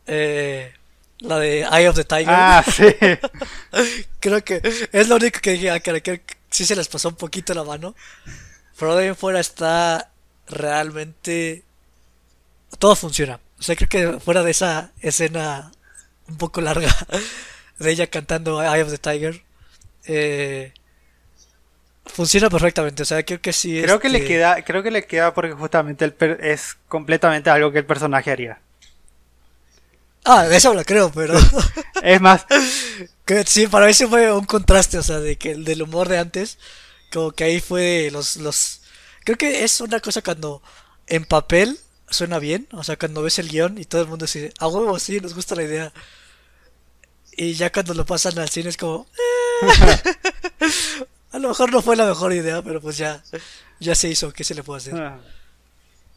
[0.05, 0.73] Eh,
[1.19, 2.29] la de Eye of the Tiger.
[2.29, 2.83] Ah, sí.
[4.19, 7.15] Creo que es lo único que dije, ah, que, que sí se les pasó un
[7.15, 7.95] poquito la mano.
[8.79, 10.11] Pero de ahí en fuera está
[10.47, 11.63] realmente...
[12.79, 13.39] Todo funciona.
[13.59, 15.71] O sea, creo que fuera de esa escena
[16.27, 16.95] un poco larga
[17.79, 19.43] de ella cantando Eye of the Tiger,
[20.05, 20.73] eh,
[22.13, 23.03] funciona perfectamente.
[23.03, 23.81] O sea, creo que sí.
[23.81, 27.71] Creo que le queda, creo que le queda porque justamente el per- es completamente algo
[27.71, 28.59] que el personaje haría.
[30.25, 31.35] Ah, de eso lo creo, pero.
[32.03, 32.45] Es más,
[33.25, 36.07] que sí, para mí sí fue un contraste, o sea, de que el del humor
[36.09, 36.57] de antes,
[37.11, 38.81] como que ahí fue los, los...
[39.25, 40.61] Creo que es una cosa cuando
[41.07, 41.79] en papel
[42.09, 44.99] suena bien, o sea, cuando ves el guion y todo el mundo dice, a huevo,
[44.99, 45.91] sí, nos gusta la idea.
[47.35, 49.07] Y ya cuando lo pasan al cine es como...
[51.31, 53.21] A lo mejor no fue la mejor idea, pero pues ya,
[53.79, 54.95] ya se hizo, ¿qué se le puede hacer?
[54.95, 55.19] ah,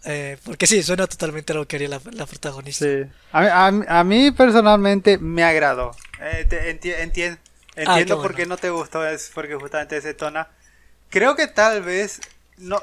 [0.05, 2.85] Eh, porque sí, suena totalmente a lo que haría la, la protagonista.
[2.87, 3.03] sí.
[3.33, 5.91] A, mí- a mí- a mí personalmente me agradó.
[6.21, 7.39] Eh, te- enti- entien-
[7.75, 8.23] qué entiendo bueno.
[8.23, 10.49] por qué no te gustó, es porque justamente se tona.
[11.11, 12.21] Creo que tal vez
[12.57, 12.81] no.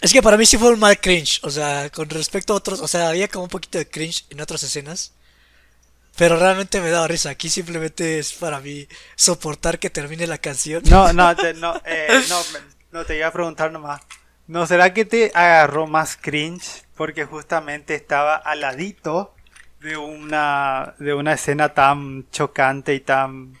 [0.00, 2.80] Es que para mí sí fue un mal cringe, o sea, con respecto a otros,
[2.80, 5.12] o sea, había como un poquito de cringe en otras escenas,
[6.16, 7.30] pero realmente me daba risa.
[7.30, 10.82] Aquí simplemente es para mí soportar que termine la canción.
[10.88, 12.40] No, no, te, no, eh, no,
[12.92, 14.00] no te iba a preguntar nomás.
[14.46, 16.84] ¿No será que te agarró más cringe?
[16.96, 19.34] Porque justamente estaba al ladito
[19.80, 23.58] de una, de una escena tan chocante y tan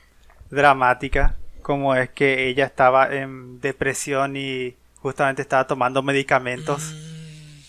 [0.50, 6.94] dramática como es que ella estaba en depresión y justamente estaba tomando medicamentos.
[6.94, 7.60] Mm,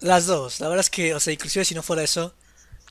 [0.00, 2.34] Las dos, la verdad es que, o sea, inclusive si no fuera eso,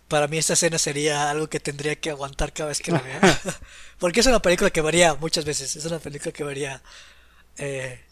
[0.10, 3.22] para mí esta escena sería algo que tendría que aguantar cada vez que la vea.
[4.00, 6.82] Porque es una película que varía muchas veces, es una película que varía...
[7.58, 8.04] Eh,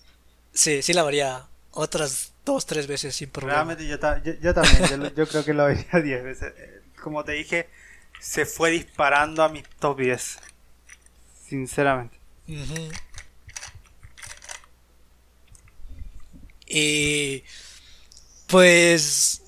[0.54, 3.56] sí, sí la varía otras dos, tres veces sin problema.
[3.56, 6.54] Realmente yo, ta- yo, yo también, yo, creo que lo vería 10 veces.
[6.58, 7.70] Eh, Como te dije,
[8.20, 10.38] se fue disparando a mis top 10.
[11.48, 12.18] Sinceramente.
[16.68, 17.44] Y
[18.48, 19.42] pues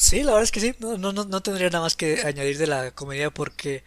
[0.00, 2.66] sí, la verdad es que sí, no, no, no, tendría nada más que añadir de
[2.66, 3.84] la comedia porque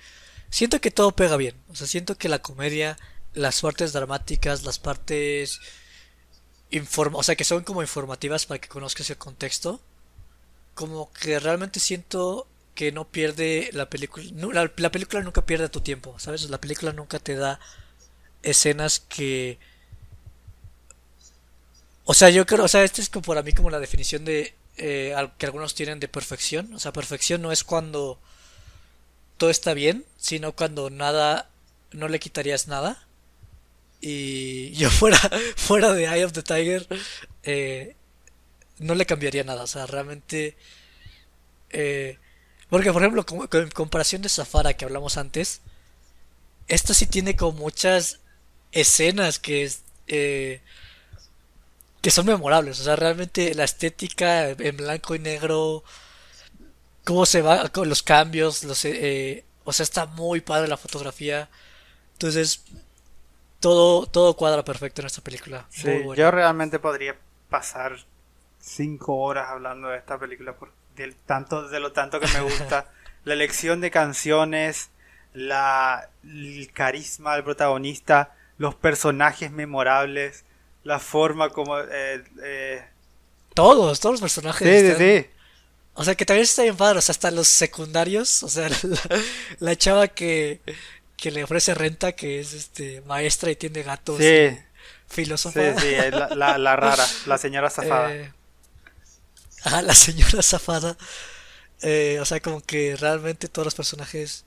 [0.49, 1.55] siento que todo pega bien.
[1.70, 2.97] O sea, siento que la comedia,
[3.34, 5.59] las partes dramáticas, las partes
[6.72, 9.82] informa, o sea, que son como informativas para que conozcas el contexto,
[10.76, 15.82] como que realmente siento que no pierde la película, la, la película nunca pierde tu
[15.82, 16.49] tiempo, ¿sabes?
[16.49, 17.59] La película nunca te da
[18.43, 19.59] escenas que
[22.05, 24.53] o sea, yo creo, o sea, este es como para mí como la definición de
[24.78, 26.74] eh, que algunos tienen de perfección.
[26.74, 28.20] O sea, perfección no es cuando
[29.38, 31.50] todo está bien, sino cuando nada,
[31.92, 33.08] no le quitarías nada.
[34.02, 35.20] Y yo fuera,
[35.56, 36.88] fuera de Eye of the Tiger,
[37.44, 37.96] eh,
[38.80, 39.64] no le cambiaría nada.
[39.64, 40.56] O sea, realmente,
[41.70, 42.18] eh,
[42.70, 45.62] porque por ejemplo, en comparación de Safara que hablamos antes,
[46.68, 48.20] esta sí tiene como muchas
[48.72, 50.62] escenas que es, eh,
[52.04, 52.82] que son memorables.
[52.82, 55.86] O sea, realmente la estética en blanco y negro,
[57.06, 60.76] cómo se va con los cambios, los, eh, eh, o sea, está muy padre la
[60.76, 61.49] fotografía.
[62.12, 62.66] Entonces,
[63.62, 65.66] todo, todo cuadra perfecto en esta película.
[65.70, 66.22] Sí, Muy buena.
[66.22, 67.16] yo realmente podría
[67.49, 67.95] pasar
[68.60, 72.91] 5 horas hablando de esta película por del tanto, de lo tanto que me gusta.
[73.24, 74.89] la elección de canciones,
[75.34, 80.43] la, el carisma del protagonista, los personajes memorables,
[80.84, 81.80] la forma como...
[81.80, 82.86] Eh, eh,
[83.54, 84.68] Todos, todos los personajes.
[84.68, 85.30] sí, sí, están- sí.
[85.96, 87.00] O sea, que también está bien padre.
[87.00, 88.44] O sea, hasta los secundarios.
[88.44, 88.98] O sea, la,
[89.60, 90.62] la chava que,
[91.18, 94.18] que le ofrece renta, que es este maestra y tiene gatos.
[94.18, 94.58] Sí, sí,
[95.08, 95.80] filósofa.
[95.80, 98.14] sí, es la, la, la rara, la señora zafada.
[98.16, 98.34] Eh,
[99.64, 100.98] ajá, la señora zafada.
[101.84, 104.46] Eh, o sea, como que realmente todos los personajes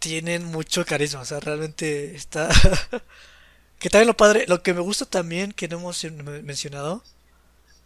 [0.00, 1.20] tienen mucho carisma.
[1.20, 2.48] O sea, realmente está.
[3.78, 7.02] Que también lo padre, lo que me gusta también, que no hemos men- mencionado,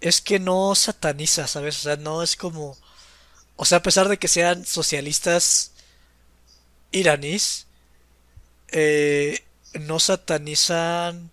[0.00, 1.78] es que no sataniza, ¿sabes?
[1.78, 2.78] O sea, no es como.
[3.56, 5.72] O sea, a pesar de que sean socialistas,
[6.92, 7.66] iraníes
[8.72, 9.40] eh,
[9.80, 11.30] no satanizan.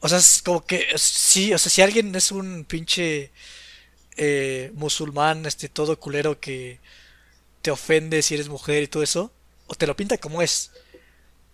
[0.00, 3.30] O sea, es como que sí, o sea, si alguien es un pinche
[4.16, 6.80] eh, musulmán, este, todo culero que
[7.62, 9.32] te ofende si eres mujer y todo eso,
[9.68, 10.72] o te lo pinta como es,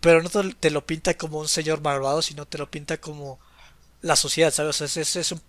[0.02, 3.38] pero no te lo pinta como un señor malvado, sino te lo pinta como
[4.00, 4.80] la sociedad, ¿sabes?
[4.80, 5.40] O sea, es, es, un,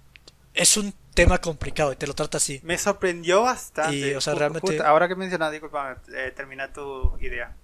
[0.54, 2.62] es un tema complicado y te lo trata así.
[2.64, 3.98] Me sorprendió bastante.
[3.98, 4.80] Y, o sea, realmente...
[4.84, 7.56] ahora que mencionas, disculpame, eh, termina tu idea.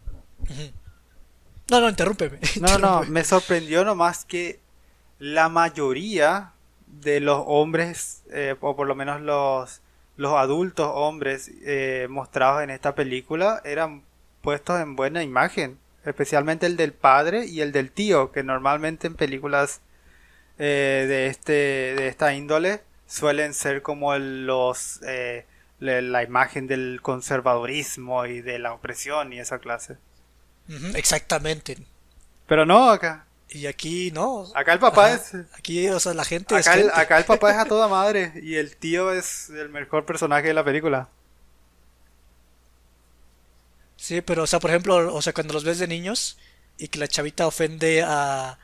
[1.70, 2.40] No, no, interrúmpeme.
[2.60, 4.60] No, no, me sorprendió nomás que
[5.20, 6.54] la mayoría
[6.88, 9.82] de los hombres, eh, o por lo menos los,
[10.18, 14.02] los adultos hombres eh, mostrados en esta película, eran
[14.42, 15.78] puestos en buena imagen.
[16.10, 19.82] Especialmente el del padre y el del tío, que normalmente en películas
[20.58, 21.52] eh, de, este,
[21.96, 25.00] de esta índole suelen ser como los
[25.80, 29.98] la imagen del conservadurismo y de la opresión y esa clase.
[30.96, 31.78] Exactamente.
[32.48, 33.26] Pero no acá.
[33.50, 34.46] Y aquí no.
[34.54, 35.34] Acá el papá es.
[35.58, 38.34] Aquí, o sea, la gente acá El, acá el papá es a toda madre.
[38.44, 41.10] Y el tío es el mejor personaje de la película.
[44.00, 46.38] Sí, pero, o sea, por ejemplo, o sea, cuando los ves de niños
[46.78, 48.58] y que la chavita ofende a,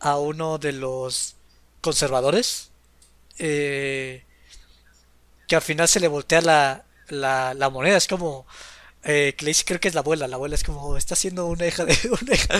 [0.00, 1.36] a uno de los
[1.80, 2.70] conservadores,
[3.38, 4.24] eh,
[5.46, 7.96] que al final se le voltea la, la, la moneda.
[7.96, 8.44] Es como,
[9.04, 10.26] eh, que le dice, creo que es la abuela.
[10.26, 11.96] La abuela es como, está siendo una hija de.
[12.20, 12.54] Una hija,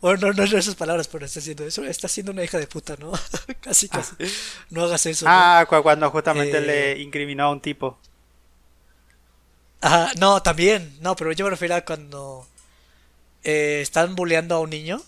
[0.00, 1.84] bueno, no, no, no esas palabras, pero está haciendo eso.
[1.84, 3.12] Está siendo una hija de puta, ¿no?
[3.60, 4.14] casi, casi.
[4.70, 5.26] No hagas eso.
[5.28, 7.98] Ah, cuando justamente le eh, incriminó a un tipo.
[9.82, 10.96] Ajá, no, también.
[11.00, 12.46] No, pero yo me refiero a cuando
[13.44, 15.02] eh, están bulleando a un niño.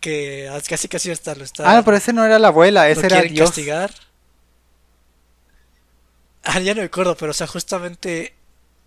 [0.00, 1.76] Que casi casi está, lo está.
[1.78, 3.50] Ah, pero ese no era la abuela, ese era Dios.
[3.50, 3.92] castigar.
[6.44, 8.36] Ah, ya no me acuerdo, pero o sea, justamente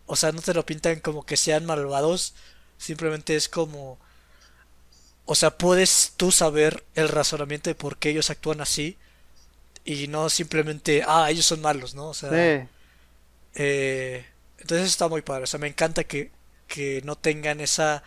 [0.09, 2.34] o sea, no te lo pintan como que sean malvados,
[2.80, 3.99] simplemente es como...
[5.26, 8.97] O sea, puedes tú saber el razonamiento de por qué ellos actúan así
[9.86, 12.07] y no simplemente, ah, ellos son malos, ¿no?
[12.07, 12.32] O sea,
[13.53, 14.26] eh,
[14.60, 15.43] entonces está muy padre.
[15.43, 16.32] O sea, me encanta que,
[16.68, 18.03] que no tengan esa...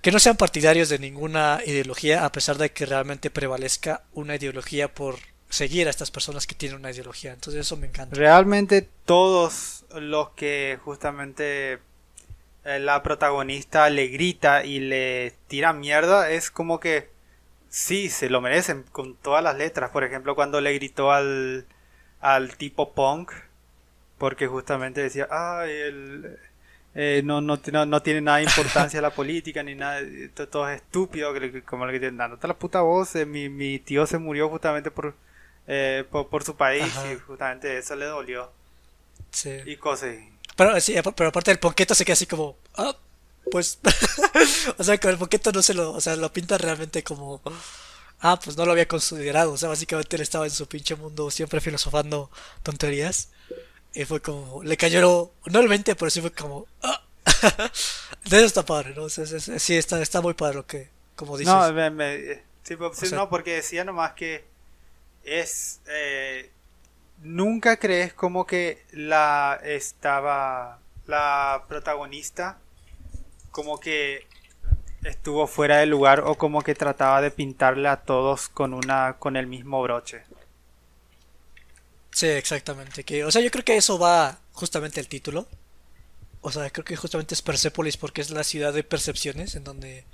[0.00, 4.94] Que no sean partidarios de ninguna ideología, a pesar de que realmente prevalezca una ideología
[4.94, 5.16] por
[5.48, 7.32] seguir a estas personas que tienen una ideología.
[7.32, 8.14] Entonces eso me encanta.
[8.14, 11.80] Realmente todos los que justamente
[12.64, 17.10] eh, la protagonista le grita y le tira mierda es como que
[17.68, 19.90] sí, se lo merecen con todas las letras.
[19.90, 21.66] Por ejemplo, cuando le gritó al,
[22.20, 23.32] al tipo punk,
[24.18, 26.38] porque justamente decía, ay, el,
[26.94, 30.00] eh, no, no, no, tiene nada de importancia la política ni nada,
[30.50, 31.32] todo, es estúpido,
[31.64, 35.14] como le que no la puta voz, eh, mi, mi tío se murió justamente por,
[36.10, 38.50] por, su país y justamente eso le dolió.
[39.64, 40.16] Y cosas.
[40.56, 42.96] Pero, sí, pero aparte del ponqueto se queda así como, ah,
[43.52, 43.78] pues,
[44.78, 47.40] o sea, con el ponqueto no se lo, o sea, lo pinta realmente como,
[48.20, 51.30] ah, pues no lo había considerado, o sea, básicamente él estaba en su pinche mundo
[51.30, 52.30] siempre filosofando
[52.64, 53.30] tonterías.
[53.94, 57.02] Y fue como, le cayó, no el 20, pero sí fue como, ah.
[58.24, 59.08] Entonces está padre, ¿no?
[59.08, 61.54] sí, está, está muy padre lo que, como dices.
[61.54, 64.44] No, me, sí, pues, no, porque decía nomás que
[65.24, 66.50] es, eh,
[67.22, 72.58] nunca crees como que la estaba la protagonista
[73.50, 74.26] como que
[75.02, 79.36] estuvo fuera de lugar o como que trataba de pintarle a todos con una con
[79.36, 80.22] el mismo broche.
[82.18, 83.04] Sí, exactamente.
[83.04, 85.46] Que, o sea, yo creo que eso va justamente el título.
[86.42, 90.04] O sea, creo que justamente es Persepolis porque es la ciudad de percepciones en donde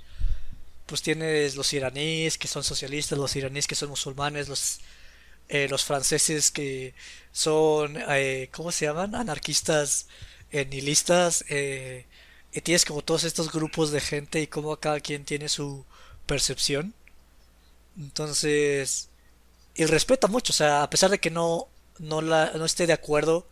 [0.87, 4.79] pues tienes los iraníes que son socialistas, los iraníes que son musulmanes, los
[5.49, 6.95] eh, los franceses que
[7.33, 9.15] son, eh, ¿cómo se llaman?
[9.15, 10.07] Anarquistas
[10.51, 11.45] eh, nihilistas.
[11.49, 12.05] Eh,
[12.53, 15.85] y tienes como todos estos grupos de gente y como cada quien tiene su
[16.27, 16.93] percepción.
[17.97, 19.09] Entonces,
[19.75, 21.67] y respeta mucho, o sea, a pesar de que no,
[21.99, 23.45] no, la, no esté de acuerdo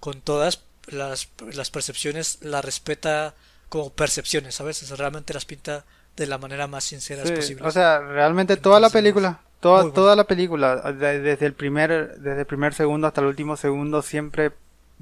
[0.00, 3.34] con todas las, las percepciones, la respeta
[3.68, 4.82] como percepciones, ¿sabes?
[4.82, 5.84] O sea, realmente las pinta
[6.16, 7.66] de la manera más sincera posible.
[7.66, 12.46] O sea, realmente toda la película Toda, toda la película, desde el primer, desde el
[12.46, 14.52] primer segundo hasta el último segundo, siempre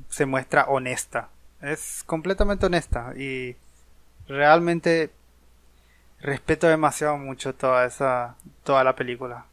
[0.09, 1.29] se muestra honesta.
[1.61, 3.55] Es completamente honesta y
[4.27, 5.11] realmente
[6.21, 9.45] respeto demasiado mucho toda esa, toda la película.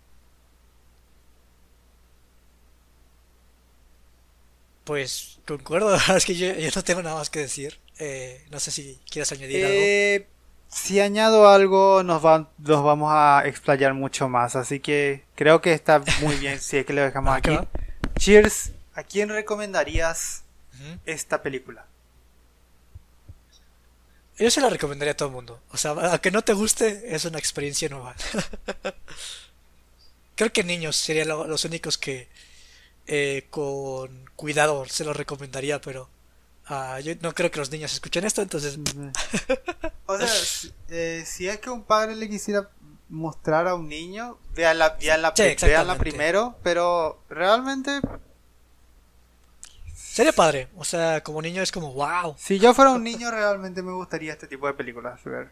[4.84, 7.80] Pues concuerdo, es que yo, no tengo nada más que decir.
[8.00, 9.78] Eh, no sé si quieres añadir algo.
[9.78, 10.28] Eh,
[10.68, 14.56] si añado algo, nos, va, nos vamos a explayar mucho más.
[14.56, 17.58] Así que creo que está muy bien si es que lo dejamos aquí.
[18.18, 20.44] Cheers, ¿a quién recomendarías
[21.06, 21.86] esta película?
[24.38, 25.62] Yo se la recomendaría a todo el mundo.
[25.72, 28.16] O sea, a que no te guste, es una experiencia nueva.
[30.36, 32.28] Creo que niños serían lo- los únicos que
[33.08, 36.10] eh, con cuidado se lo recomendaría, pero
[36.68, 38.80] ah, yo no creo que los niños escuchen esto, entonces
[40.06, 42.70] O sea, si, eh, si es que un padre le quisiera
[43.10, 46.00] mostrar a un niño, véanla, véanla, Sí, véanla exactamente.
[46.00, 48.02] primero, pero realmente,
[50.14, 50.68] sería padre.
[50.78, 52.36] O sea, como niño es como wow.
[52.38, 55.24] si yo fuera un niño, realmente me gustaría este tipo de películas.
[55.24, 55.50] ver.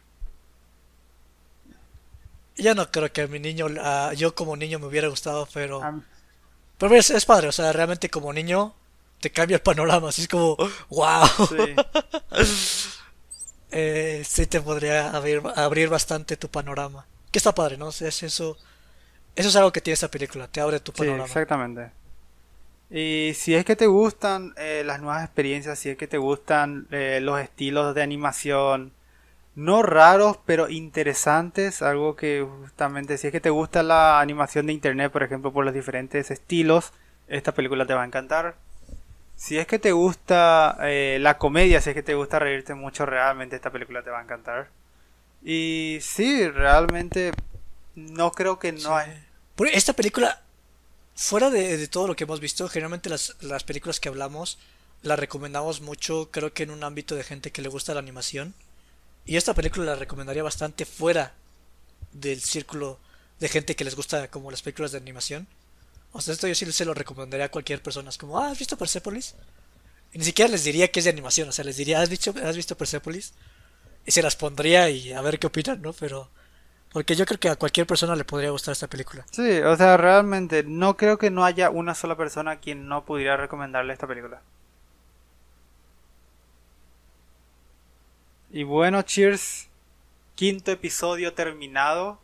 [2.57, 5.81] Yo no creo que a mi niño, ah, yo como niño me hubiera gustado, pero,
[6.89, 7.47] pero es, es padre.
[7.47, 8.73] O sea, realmente como niño
[9.19, 10.09] te cambia el panorama.
[10.09, 10.57] Así es como
[10.89, 11.27] wow.
[11.49, 11.75] sí.
[13.71, 17.05] eh, sí te podría abrir, abrir bastante tu panorama.
[17.31, 17.89] Que está padre, ¿no?
[17.89, 18.57] Es eso,
[19.35, 21.25] eso es algo que tiene esta película, te abre tu Sí, panorama.
[21.25, 21.91] exactamente.
[22.89, 26.87] Y si es que te gustan eh, las nuevas experiencias, si es que te gustan
[26.91, 28.91] eh, los estilos de animación,
[29.55, 34.73] no raros, pero interesantes, algo que justamente si es que te gusta la animación de
[34.73, 36.93] internet, por ejemplo, por los diferentes estilos,
[37.27, 38.55] esta película te va a encantar.
[39.35, 43.05] Si es que te gusta eh, la comedia, si es que te gusta reírte mucho,
[43.05, 44.69] realmente esta película te va a encantar.
[45.43, 47.31] Y sí, realmente
[47.95, 48.87] no creo que no Sí.
[48.91, 49.23] hay...
[49.55, 50.41] Porque esta película,
[51.15, 54.59] fuera de, de todo lo que hemos visto, generalmente las, las películas que hablamos
[55.03, 58.53] las recomendamos mucho, creo que en un ámbito de gente que le gusta la animación.
[59.25, 61.33] Y esta película la recomendaría bastante fuera
[62.11, 62.99] del círculo
[63.39, 65.47] de gente que les gusta como las películas de animación.
[66.13, 68.09] O sea, esto yo sí se lo recomendaría a cualquier persona.
[68.09, 69.35] Es como, ah, ¿has visto Persepolis?
[70.13, 71.49] Y ni siquiera les diría que es de animación.
[71.49, 73.33] O sea, les diría, ¿has visto, ¿has visto Persepolis?
[74.05, 75.93] Y se las pondría y a ver qué opinan, ¿no?
[75.93, 76.29] Pero...
[76.91, 79.25] Porque yo creo que a cualquier persona le podría gustar esta película.
[79.31, 83.05] Sí, o sea, realmente no creo que no haya una sola persona a quien no
[83.05, 84.41] pudiera recomendarle esta película.
[88.51, 89.67] Y bueno, cheers.
[90.35, 92.19] Quinto episodio terminado.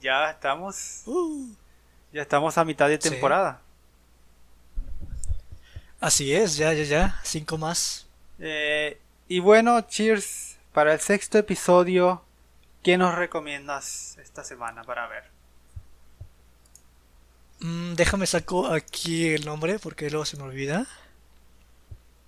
[0.00, 1.48] Ya estamos, Uh,
[2.12, 3.10] ya estamos a mitad de Sí.
[3.10, 3.60] temporada.
[6.00, 7.20] así es, ya, ya, ya.
[7.24, 8.06] Cinco más.
[8.38, 10.56] Eh, y bueno, cheers.
[10.72, 12.22] Para el sexto episodio,
[12.82, 15.24] ¿qué nos recomiendas esta semana para ver?
[17.60, 20.86] Mm, déjame saco aquí el nombre porque luego se me olvida.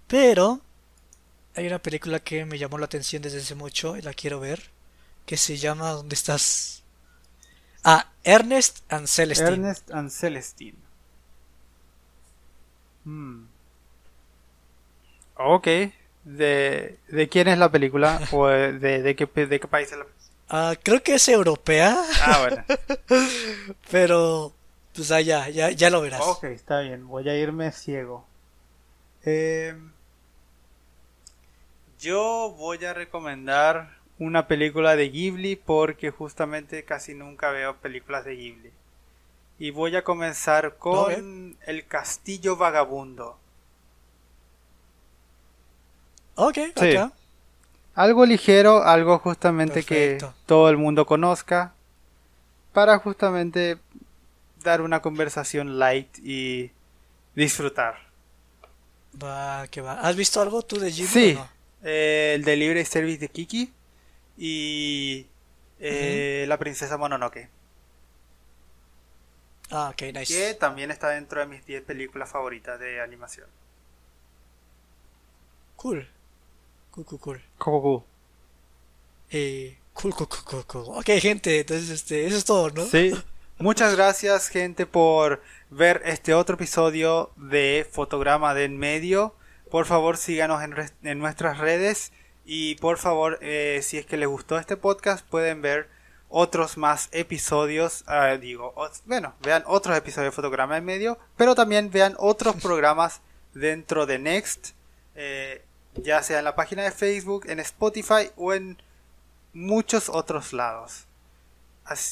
[0.07, 0.63] Pero
[1.59, 4.63] hay una película que me llamó la atención desde hace mucho y la quiero ver.
[5.27, 6.83] Que se llama ¿Dónde estás?
[7.85, 9.49] Ah, Ernest and Celestine.
[9.53, 10.79] Ernest and Celestine.
[13.05, 13.45] Hmm.
[15.37, 15.67] Ok.
[16.25, 18.21] ¿De, ¿De quién es la película?
[18.33, 20.07] ¿O de, de qué, pe- de qué país es la
[20.51, 22.65] Ah, creo que es europea, Ah, bueno.
[23.91, 24.53] pero
[24.95, 26.23] pues ah, ya, ya, ya lo verás.
[26.25, 27.07] Ok, está bien.
[27.07, 28.25] Voy a irme ciego.
[29.25, 29.75] Eh,
[31.99, 38.37] yo voy a recomendar una película de Ghibli porque justamente casi nunca veo películas de
[38.37, 38.73] Ghibli.
[39.59, 43.39] Y voy a comenzar con El Castillo Vagabundo.
[46.37, 46.97] Ok, Sí.
[46.97, 47.13] acá.
[47.95, 50.29] Algo ligero, algo justamente Perfecto.
[50.29, 51.75] que todo el mundo conozca.
[52.73, 53.79] Para justamente
[54.63, 56.71] dar una conversación light y
[57.35, 57.99] disfrutar.
[59.21, 59.95] Va, que va.
[60.01, 61.49] ¿Has visto algo tú de Ghibli Sí, no?
[61.83, 63.73] Eh, el Delivery Service de Kiki
[64.37, 65.27] y
[65.81, 67.49] eh, La Princesa Mononoke,
[69.71, 70.27] Ah, ok, nice.
[70.35, 73.47] que también está dentro de mis 10 películas favoritas de animación.
[75.77, 76.09] Cool.
[76.91, 77.43] Cool, cool, cool.
[77.59, 78.05] Coco
[79.31, 80.85] Eh, cool, cool, cool, cool, cool.
[80.99, 82.85] Ok, gente, entonces este, eso es todo, ¿no?
[82.87, 83.13] Sí.
[83.59, 89.35] Muchas gracias, gente, por ver este otro episodio de Fotograma de en Medio.
[89.71, 92.13] Por favor, síganos en, nuestras redes.
[92.45, 95.89] Y por favor, eh, si es que les gustó este podcast, pueden ver
[96.29, 98.05] otros más episodios.
[98.07, 101.19] ah, digo, bueno, vean otros episodios de Fotograma en Medio.
[101.37, 103.21] Pero también vean otros programas
[103.55, 104.71] dentro de Next.
[105.15, 105.63] eh,
[105.95, 108.81] ya sea en la página de Facebook, en Spotify o en
[109.53, 111.07] muchos otros lados.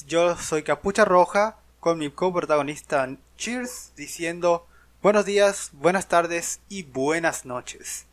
[0.07, 4.66] Yo soy Capucha Roja con mi coprotagonista Cheers diciendo
[5.07, 8.07] buenos días, buenas tardes y buenas noches.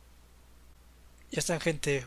[1.32, 2.04] Ya están, gente.